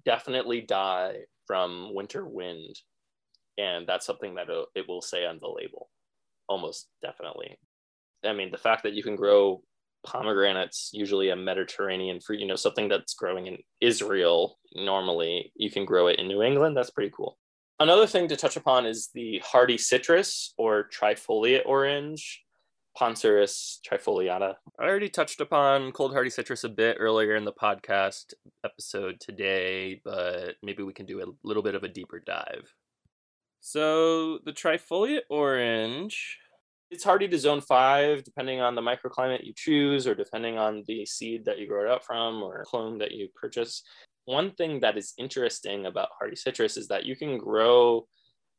[0.06, 2.78] definitely die from winter wind.
[3.58, 5.90] And that's something that it will say on the label,
[6.48, 7.58] almost definitely.
[8.26, 9.64] I mean, the fact that you can grow
[10.06, 15.86] pomegranates, usually a Mediterranean fruit, you know, something that's growing in Israel normally, you can
[15.86, 16.76] grow it in New England.
[16.76, 17.38] That's pretty cool.
[17.80, 22.44] Another thing to touch upon is the hardy citrus or trifoliate orange.
[22.96, 24.54] Poncirus trifoliata.
[24.80, 28.34] I already touched upon cold hardy citrus a bit earlier in the podcast
[28.64, 32.72] episode today, but maybe we can do a little bit of a deeper dive.
[33.62, 36.38] So, the trifoliate orange.
[36.94, 41.08] It's hardy to zone five, depending on the microclimate you choose, or depending on the
[41.08, 43.82] seed that you grow it up from, or clone that you purchase.
[44.26, 48.06] One thing that is interesting about hardy citrus is that you can grow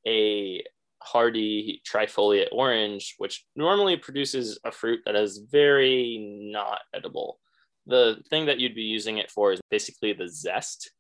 [0.04, 0.64] a
[1.00, 6.18] hardy trifoliate orange, which normally produces a fruit that is very
[6.52, 7.38] not edible.
[7.86, 10.90] The thing that you'd be using it for is basically the zest.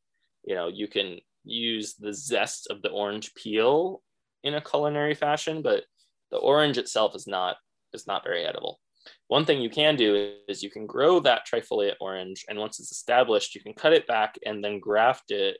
[0.44, 4.02] You know, you can use the zest of the orange peel
[4.44, 5.82] in a culinary fashion, but
[6.30, 7.56] the orange itself is not
[7.92, 8.80] is not very edible.
[9.28, 12.92] One thing you can do is you can grow that trifoliate orange, and once it's
[12.92, 15.58] established, you can cut it back and then graft it,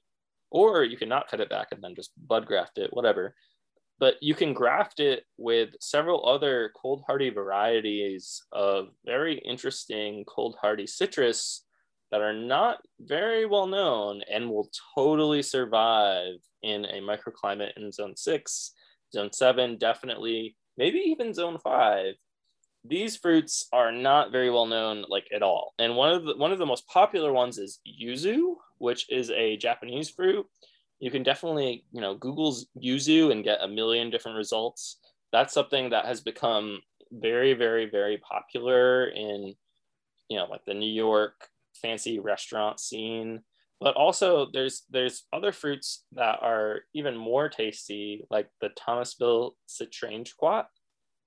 [0.51, 3.35] or you can not cut it back and then just bud graft it, whatever
[3.99, 10.57] but you can graft it with several other cold hardy varieties of very interesting cold
[10.61, 11.65] hardy citrus
[12.11, 18.17] that are not very well known and will totally survive in a microclimate in zone
[18.17, 18.73] six,
[19.15, 22.15] zone seven, definitely, maybe even zone five.
[22.85, 25.73] These fruits are not very well known, like at all.
[25.79, 29.57] And one of the one of the most popular ones is yuzu, which is a
[29.57, 30.47] Japanese fruit
[31.05, 34.97] you can definitely, you know, Google's Yuzu and get a million different results.
[35.33, 39.55] That's something that has become very, very, very popular in,
[40.31, 43.43] you know, like the New York fancy restaurant scene.
[43.81, 50.67] But also there's there's other fruits that are even more tasty, like the Thomasville citrangequat,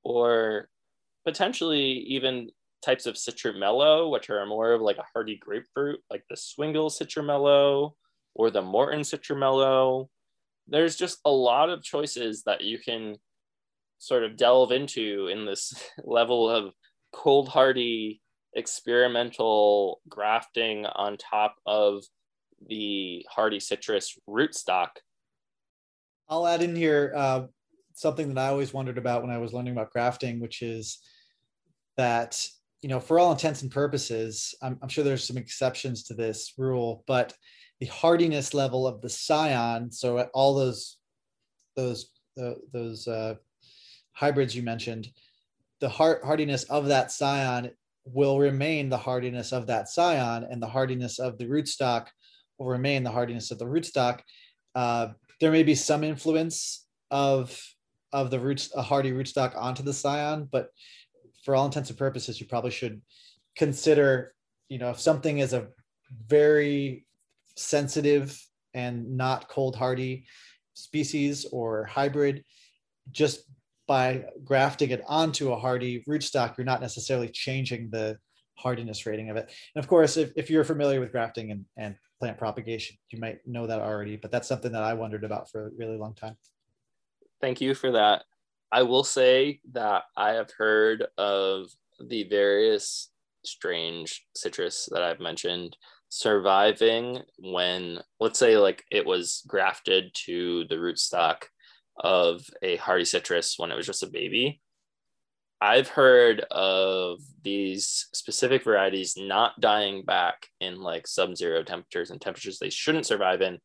[0.03, 0.69] or
[1.25, 2.49] potentially even
[2.81, 7.91] types of citrumelo, which are more of like a hardy grapefruit, like the Swingle citrumelo
[8.33, 10.07] or the Morton Citrumelo.
[10.67, 13.17] There's just a lot of choices that you can
[13.99, 15.73] sort of delve into in this
[16.03, 16.73] level of
[17.13, 18.21] cold hardy
[18.53, 22.03] experimental grafting on top of
[22.65, 24.89] the hardy citrus rootstock.
[26.29, 27.43] I'll add in here uh,
[27.93, 30.99] something that I always wondered about when I was learning about grafting, which is
[31.95, 32.47] that
[32.81, 36.53] you know, for all intents and purposes, I'm, I'm sure there's some exceptions to this
[36.57, 37.33] rule, but
[37.79, 39.91] the hardiness level of the scion.
[39.91, 40.97] So all those
[41.75, 43.35] those uh, those uh,
[44.13, 45.07] hybrids you mentioned,
[45.79, 47.71] the hard, hardiness of that scion
[48.05, 52.07] will remain the hardiness of that scion, and the hardiness of the rootstock
[52.57, 54.21] will remain the hardiness of the rootstock.
[54.75, 57.59] Uh, there may be some influence of
[58.13, 60.69] of the roots a hardy rootstock onto the scion, but
[61.43, 63.01] for all intents and purposes, you probably should
[63.55, 64.33] consider,
[64.69, 65.67] you know, if something is a
[66.27, 67.05] very
[67.55, 68.39] sensitive
[68.73, 70.25] and not cold hardy
[70.73, 72.43] species or hybrid,
[73.11, 73.43] just
[73.87, 78.17] by grafting it onto a hardy rootstock, you're not necessarily changing the
[78.55, 79.51] hardiness rating of it.
[79.75, 83.39] And of course, if, if you're familiar with grafting and, and plant propagation, you might
[83.45, 86.37] know that already, but that's something that I wondered about for a really long time.
[87.41, 88.23] Thank you for that.
[88.71, 91.67] I will say that I have heard of
[91.99, 93.09] the various
[93.45, 95.77] strange citrus that I've mentioned
[96.09, 101.43] surviving when let's say like it was grafted to the rootstock
[101.99, 104.61] of a hardy citrus when it was just a baby
[105.61, 112.59] i've heard of these specific varieties not dying back in like sub-zero temperatures and temperatures
[112.59, 113.59] they shouldn't survive in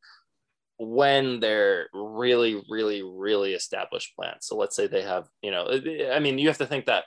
[0.78, 4.49] when they're really, really, really established plants.
[4.49, 6.86] So let's say they have, you know, eh, eh, I mean, you have to think
[6.86, 7.05] that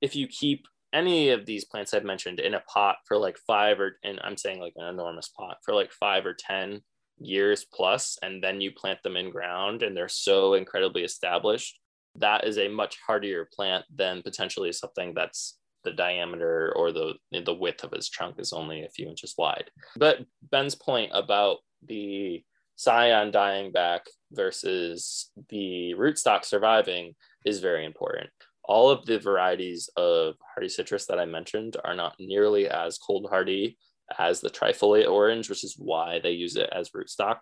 [0.00, 3.80] if you keep any of these plants I've mentioned in a pot for like five
[3.80, 6.82] or, and I'm saying like an enormous pot for like five or 10
[7.18, 11.78] years plus, and then you plant them in ground and they're so incredibly established,
[12.16, 17.54] that is a much hardier plant than potentially something that's the diameter or the the
[17.54, 19.70] width of his trunk is only a few inches wide.
[19.96, 20.18] But
[20.50, 22.44] Ben's point about the
[22.76, 24.02] scion dying back
[24.32, 28.30] versus the rootstock surviving is very important.
[28.64, 33.26] All of the varieties of hardy citrus that I mentioned are not nearly as cold
[33.28, 33.76] hardy
[34.18, 37.38] as the trifoliate orange, which is why they use it as rootstock.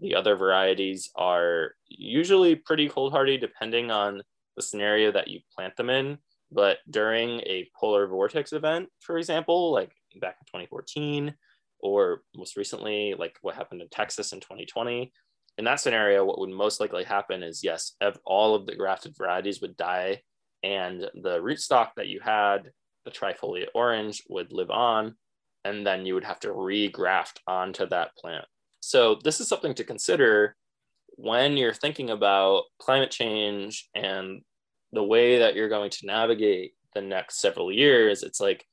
[0.00, 4.22] The other varieties are usually pretty cold hardy depending on
[4.56, 6.18] the scenario that you plant them in.
[6.50, 11.34] But during a polar vortex event, for example, like back in 2014,
[11.80, 15.12] or most recently, like what happened in Texas in 2020,
[15.58, 17.94] in that scenario, what would most likely happen is yes,
[18.24, 20.22] all of the grafted varieties would die,
[20.62, 22.70] and the rootstock that you had,
[23.04, 25.16] the trifoliate orange, would live on,
[25.64, 28.46] and then you would have to regraft onto that plant.
[28.80, 30.56] So, this is something to consider
[31.10, 34.42] when you're thinking about climate change and
[34.92, 38.22] the way that you're going to navigate the next several years.
[38.22, 38.64] It's like,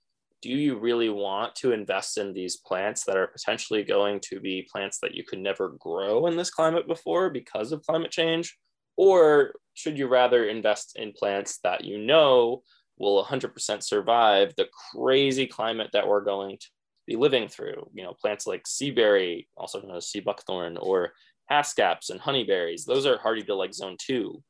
[0.41, 4.67] do you really want to invest in these plants that are potentially going to be
[4.71, 8.55] plants that you could never grow in this climate before because of climate change?
[8.95, 12.61] Or should you rather invest in plants that you know
[12.97, 16.67] will 100% survive the crazy climate that we're going to
[17.07, 17.89] be living through?
[17.93, 21.11] You know, plants like seaberry, also known as sea buckthorn, or
[21.49, 24.41] haskaps and honeyberries, those are hardy to like zone two.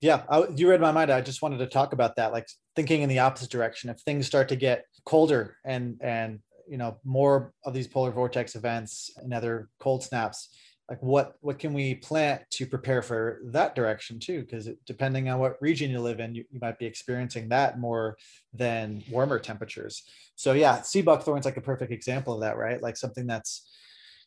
[0.00, 1.10] Yeah, I, you read my mind.
[1.10, 3.88] I just wanted to talk about that, like thinking in the opposite direction.
[3.88, 8.56] If things start to get colder and and you know more of these polar vortex
[8.56, 10.48] events and other cold snaps,
[10.88, 14.42] like what what can we plant to prepare for that direction too?
[14.42, 18.16] Because depending on what region you live in, you, you might be experiencing that more
[18.52, 20.02] than warmer temperatures.
[20.34, 22.82] So yeah, sea buckthorn's like a perfect example of that, right?
[22.82, 23.70] Like something that's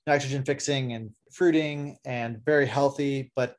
[0.08, 3.58] nitrogen fixing and fruiting and very healthy, but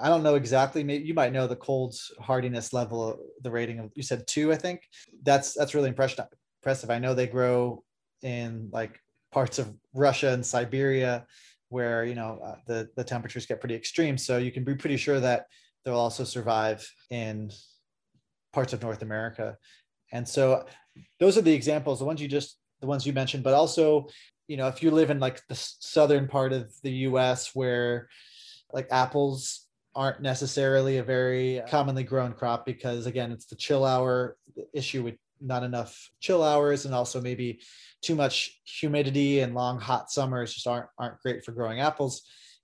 [0.00, 0.82] I don't know exactly.
[0.82, 4.56] Maybe you might know the cold's hardiness level, the rating of you said two, I
[4.56, 4.82] think.
[5.22, 6.26] That's that's really impressive.
[6.60, 6.90] Impressive.
[6.90, 7.84] I know they grow
[8.22, 8.98] in like
[9.32, 11.26] parts of Russia and Siberia,
[11.72, 14.16] where you know uh, the the temperatures get pretty extreme.
[14.18, 15.46] So you can be pretty sure that
[15.84, 17.50] they'll also survive in
[18.52, 19.56] parts of North America.
[20.12, 20.66] And so
[21.18, 24.08] those are the examples, the ones you just the ones you mentioned, but also
[24.46, 27.50] you know if you live in like the southern part of the U.S.
[27.54, 28.08] where
[28.72, 34.36] like apples aren't necessarily a very commonly grown crop because again it's the chill hour
[34.72, 37.60] issue with not enough chill hours and also maybe
[38.02, 42.22] too much humidity and long hot summers just aren't aren't great for growing apples.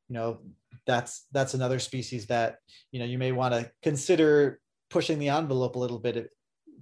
[0.09, 0.39] You know
[0.87, 2.59] that's that's another species that
[2.93, 4.61] you know you may want to consider
[4.91, 6.31] pushing the envelope a little bit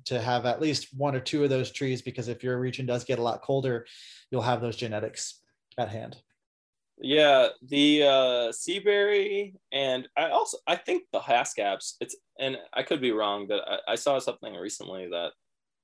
[0.05, 3.05] to have at least one or two of those trees because if your region does
[3.05, 3.85] get a lot colder
[4.31, 5.41] you'll have those genetics
[5.79, 6.17] at hand.
[6.99, 13.01] Yeah, the uh Seaberry and I also I think the Haskaps, it's and I could
[13.01, 15.33] be wrong, but I, I saw something recently that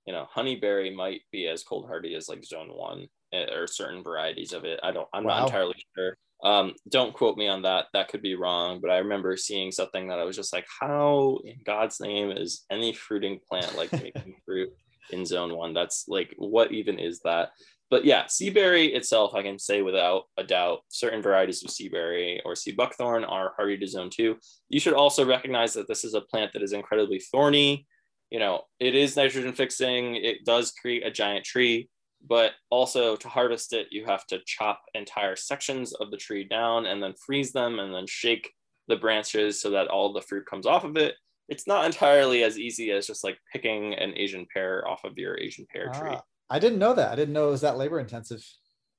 [0.07, 4.03] you know honeyberry might be as cold hardy as like zone one eh, or certain
[4.03, 4.81] varieties of it.
[4.83, 5.41] I don't I'm wow.
[5.41, 6.17] not entirely sure.
[6.45, 7.87] Um, don't quote me on that.
[7.93, 11.39] That could be wrong, but I remember seeing something that I was just like, how
[11.45, 14.71] in God's name is any fruiting plant like making fruit
[15.11, 15.73] in zone one?
[15.73, 17.51] That's like, what even is that?
[17.93, 22.57] but yeah, seaberry itself, I can say without a doubt, certain varieties of seaberry or
[22.57, 24.39] sea buckthorn are hardy to zone two.
[24.71, 27.87] You should also recognize that this is a plant that is incredibly thorny.
[28.33, 30.14] You know, it is nitrogen fixing.
[30.14, 31.91] It does create a giant tree,
[32.26, 36.87] but also to harvest it, you have to chop entire sections of the tree down
[36.87, 38.51] and then freeze them and then shake
[38.89, 41.14] the branches so that all the fruit comes off of it.
[41.51, 45.39] It's not entirely as easy as just like picking an Asian pear off of your
[45.39, 46.01] Asian pear ah.
[46.01, 46.16] tree.
[46.49, 47.12] I didn't know that.
[47.12, 48.43] I didn't know it was that labor intensive.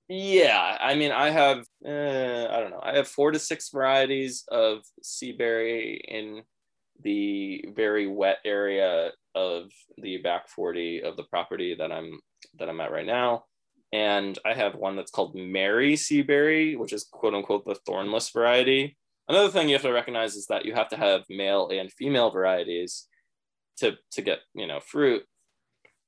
[0.10, 2.82] Yeah, I mean, I have uh, I don't know.
[2.84, 6.44] I have four to six varieties of seaberry in
[7.04, 12.20] the very wet area of the back 40 of the property that I'm
[12.60, 13.46] that I'm at right now.
[13.92, 18.98] And I have one that's called Mary Seaberry, which is quote unquote the thornless variety.
[19.28, 22.32] Another thing you have to recognize is that you have to have male and female
[22.32, 23.08] varieties
[23.78, 25.24] to to get you know fruit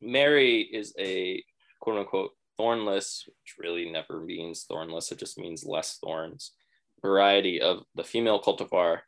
[0.01, 1.43] Mary is a
[1.79, 6.53] quote unquote thornless, which really never means thornless, it just means less thorns
[7.01, 8.99] variety of the female cultivar.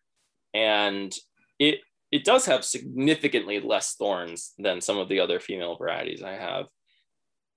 [0.54, 1.14] And
[1.60, 1.80] it
[2.12, 6.66] it does have significantly less thorns than some of the other female varieties I have.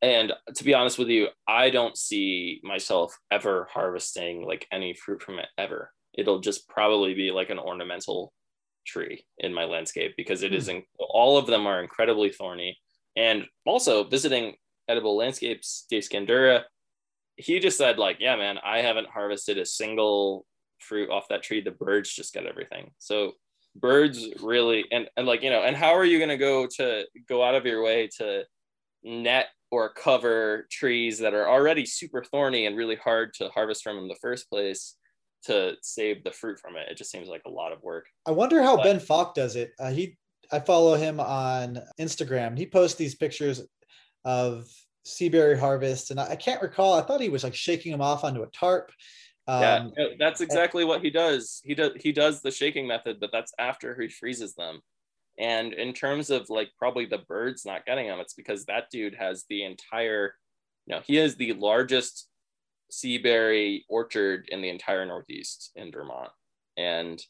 [0.03, 5.23] and to be honest with you, I don't see myself ever harvesting like any fruit
[5.23, 5.93] from it ever.
[6.15, 8.33] It'll just probably be like an ornamental
[8.87, 10.57] tree in my landscape because it hmm.
[10.57, 12.79] is in, all of them are incredibly thorny.
[13.17, 14.55] And also visiting
[14.89, 16.63] edible landscapes, Dave Scandura,
[17.37, 20.47] he just said like, yeah, man, I haven't harvested a single
[20.79, 21.61] fruit off that tree.
[21.61, 22.91] The birds just get everything.
[22.99, 23.33] So
[23.77, 27.05] birds really and, and like you know and how are you going to go to
[27.29, 28.43] go out of your way to
[29.05, 33.99] net or cover trees that are already super thorny and really hard to harvest from
[33.99, 34.97] in the first place
[35.45, 36.89] to save the fruit from it?
[36.91, 38.07] It just seems like a lot of work.
[38.27, 39.73] I wonder how but, ben falk does it.
[39.79, 40.17] Uh, he
[40.53, 42.59] i follow him on instagram.
[42.59, 43.63] He posts these pictures
[44.25, 44.69] of
[45.07, 46.95] seaberry harvest and I, I can't recall.
[46.95, 48.91] I thought he was like shaking them off onto a tarp
[49.51, 51.61] um, yeah, that's exactly what he does.
[51.65, 54.81] He does he does the shaking method, but that's after he freezes them.
[55.39, 59.15] And in terms of like probably the birds not getting them, it's because that dude
[59.15, 60.35] has the entire,
[60.87, 62.29] you know, he has the largest
[62.93, 66.31] seaberry orchard in the entire Northeast in Vermont,
[66.77, 67.23] and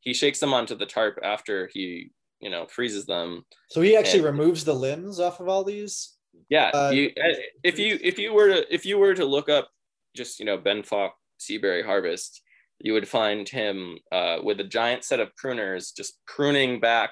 [0.00, 2.10] he shakes them onto the tarp after he,
[2.40, 3.44] you know, freezes them.
[3.70, 6.14] So he actually and, removes the limbs off of all these.
[6.48, 7.12] Yeah, uh, you,
[7.62, 9.68] if you if you were to if you were to look up
[10.16, 12.42] just you know Ben Falk Seaberry Harvest,
[12.80, 17.10] you would find him uh, with a giant set of pruners just pruning back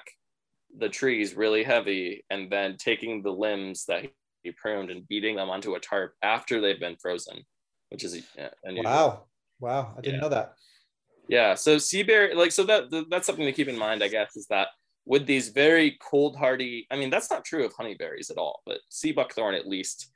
[0.77, 4.05] the trees really heavy and then taking the limbs that
[4.43, 7.43] he pruned and beating them onto a tarp after they've been frozen,
[7.89, 8.23] which is
[8.65, 9.25] wow,
[9.59, 10.21] wow, I didn't yeah.
[10.21, 10.53] know that.
[11.27, 14.47] Yeah, so seaberry, like, so that that's something to keep in mind, I guess, is
[14.47, 14.69] that
[15.05, 18.79] with these very cold hardy, I mean, that's not true of honeyberries at all, but
[18.89, 20.11] sea buckthorn at least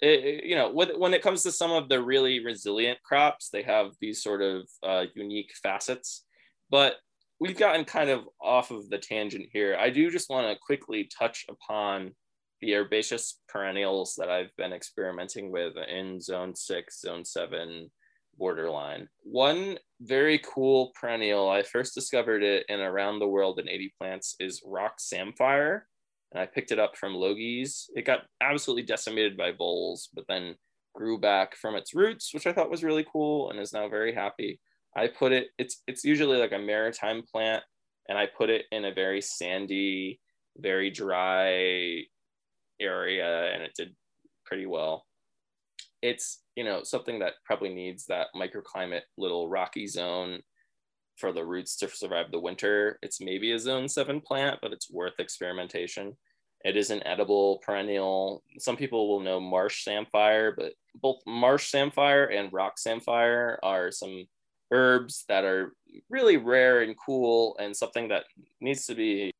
[0.00, 3.62] it, you know when, when it comes to some of the really resilient crops they
[3.62, 6.24] have these sort of uh, unique facets.
[6.70, 6.96] But
[7.38, 9.76] we've gotten kind of off of the tangent here.
[9.78, 12.12] I do just want to quickly touch upon
[12.60, 17.90] the herbaceous perennials that i've been experimenting with in zone 6 zone 7
[18.38, 19.08] borderline.
[19.22, 24.36] One very cool perennial i first discovered it in around the world in 80 plants
[24.40, 25.86] is rock samphire
[26.32, 27.88] and I picked it up from Logee's.
[27.94, 30.56] It got absolutely decimated by voles, but then
[30.94, 34.14] grew back from its roots, which I thought was really cool and is now very
[34.14, 34.60] happy.
[34.96, 37.62] I put it, it's it's usually like a maritime plant,
[38.08, 40.20] and I put it in a very sandy,
[40.56, 42.02] very dry
[42.80, 43.94] area, and it did
[44.46, 45.04] pretty well.
[46.02, 50.40] It's you know something that probably needs that microclimate little rocky zone
[51.16, 52.98] for the roots to survive the winter.
[53.02, 56.16] It's maybe a zone seven plant, but it's worth experimentation.
[56.64, 58.42] It is an edible perennial.
[58.58, 64.26] Some people will know marsh samphire, but both marsh samphire and rock samphire are some
[64.72, 65.74] herbs that are
[66.10, 68.24] really rare and cool and something that
[68.60, 69.30] needs to be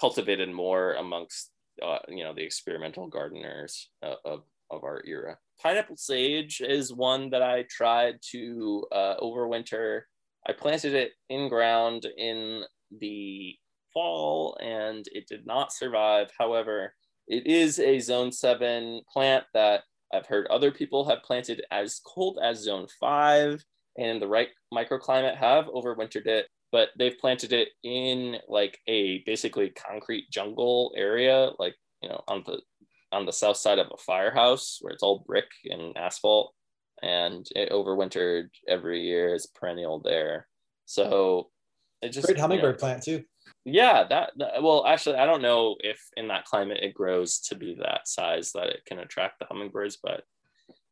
[0.00, 1.50] cultivated more amongst
[1.82, 5.36] uh, you know the experimental gardeners uh, of, of our era.
[5.62, 10.02] Pineapple sage is one that I tried to uh, overwinter
[10.48, 12.62] I planted it in ground in
[13.00, 13.54] the
[13.92, 16.30] fall and it did not survive.
[16.38, 16.94] However,
[17.26, 19.82] it is a zone seven plant that
[20.12, 23.64] I've heard other people have planted as cold as zone five
[23.98, 29.70] and the right microclimate have overwintered it, but they've planted it in like a basically
[29.70, 32.60] concrete jungle area, like, you know, on the
[33.12, 36.52] on the south side of a firehouse where it's all brick and asphalt
[37.02, 40.46] and it overwintered every year as perennial there.
[40.86, 41.50] So
[42.02, 43.24] it just great hummingbird you know, plant too.
[43.64, 47.54] Yeah, that, that, well, actually, I don't know if in that climate it grows to
[47.54, 50.22] be that size that it can attract the hummingbirds, but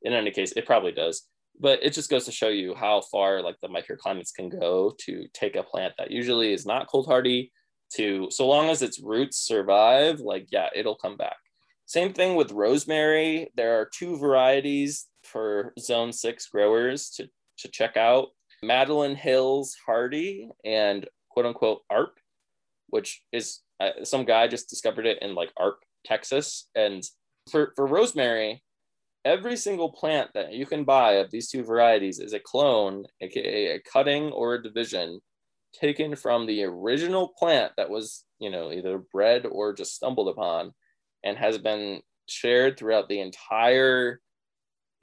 [0.02, 1.26] in any case, it probably does.
[1.58, 5.26] But it just goes to show you how far like the microclimates can go to
[5.32, 7.52] take a plant that usually is not cold hardy
[7.94, 11.36] to so long as its roots survive, like yeah, it'll come back.
[11.86, 13.50] Same thing with rosemary.
[13.56, 17.28] There are two varieties for zone six growers to,
[17.58, 18.28] to check out
[18.62, 22.14] Madeline Hills Hardy and quote unquote ARP,
[22.88, 26.68] which is uh, some guy just discovered it in like ARP, Texas.
[26.76, 27.02] And
[27.50, 28.62] for, for rosemary,
[29.24, 33.74] every single plant that you can buy of these two varieties is a clone, aka
[33.74, 35.20] a cutting or a division
[35.74, 40.72] taken from the original plant that was, you know, either bred or just stumbled upon
[41.24, 44.20] and has been shared throughout the entire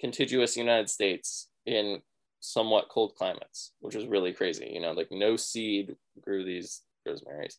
[0.01, 2.01] contiguous United States in
[2.41, 4.71] somewhat cold climates, which is really crazy.
[4.73, 7.57] You know, like no seed grew these rosemaries.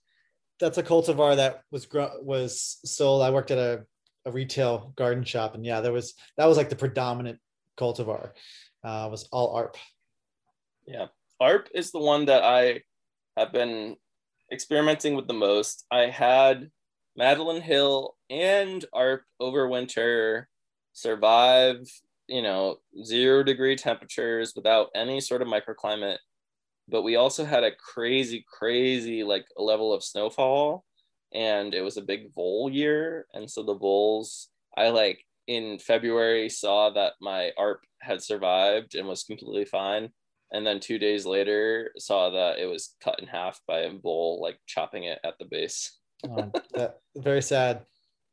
[0.61, 1.89] That's a cultivar that was
[2.21, 3.23] was sold.
[3.23, 3.85] I worked at a,
[4.27, 7.39] a retail garden shop, and yeah, there was that was like the predominant
[7.79, 8.33] cultivar.
[8.85, 9.77] Uh, was all ARP.
[10.87, 11.07] Yeah,
[11.41, 12.83] ARP is the one that I
[13.37, 13.97] have been
[14.51, 15.87] experimenting with the most.
[15.91, 16.71] I had
[17.17, 20.49] Madeline Hill and ARP over winter
[20.93, 21.89] survive,
[22.29, 26.19] you know, zero degree temperatures without any sort of microclimate.
[26.89, 30.85] But we also had a crazy, crazy like level of snowfall,
[31.33, 33.27] and it was a big vole year.
[33.35, 39.07] And so the voles, I like in February saw that my ARP had survived and
[39.07, 40.11] was completely fine.
[40.53, 44.41] And then two days later saw that it was cut in half by a vole,
[44.43, 45.99] like chopping it at the base.
[46.29, 47.87] oh, that, very sad.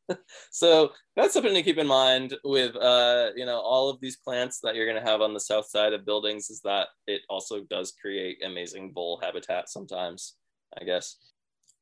[0.52, 4.60] so that's something to keep in mind with uh, you know all of these plants
[4.64, 7.62] that you're going to have on the south side of buildings is that it also
[7.70, 10.36] does create amazing vole habitat sometimes
[10.80, 11.18] i guess.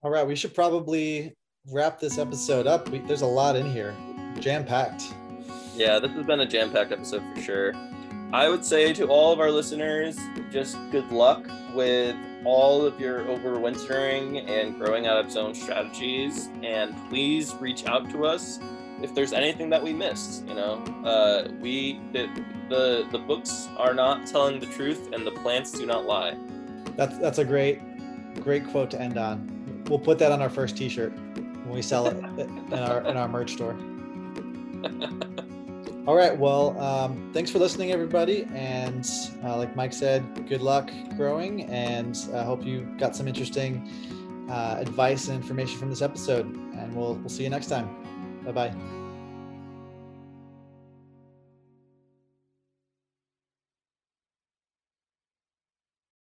[0.03, 1.35] All right we should probably
[1.71, 2.87] wrap this episode up.
[2.89, 3.95] We, there's a lot in here
[4.39, 5.13] jam packed
[5.75, 7.73] yeah this has been a jam packed episode for sure.
[8.33, 10.17] I would say to all of our listeners
[10.51, 12.15] just good luck with
[12.47, 16.47] all of your overwintering and growing out of zone strategies.
[16.63, 18.59] And please reach out to us
[19.01, 20.47] if there's anything that we missed.
[20.47, 22.29] You know, uh, we the,
[22.69, 26.37] the the books are not telling the truth, and the plants do not lie.
[26.95, 27.81] That's that's a great
[28.41, 29.83] great quote to end on.
[29.89, 33.27] We'll put that on our first T-shirt when we sell it in our in our
[33.27, 33.73] merch store.
[36.07, 36.35] All right.
[36.37, 38.47] Well, um, thanks for listening, everybody.
[38.53, 39.05] And
[39.43, 41.63] uh, like Mike said, good luck growing.
[41.63, 43.85] And I hope you got some interesting
[44.49, 46.45] uh, advice and information from this episode.
[46.45, 47.89] And we'll, we'll see you next time.
[48.45, 48.96] Bye bye.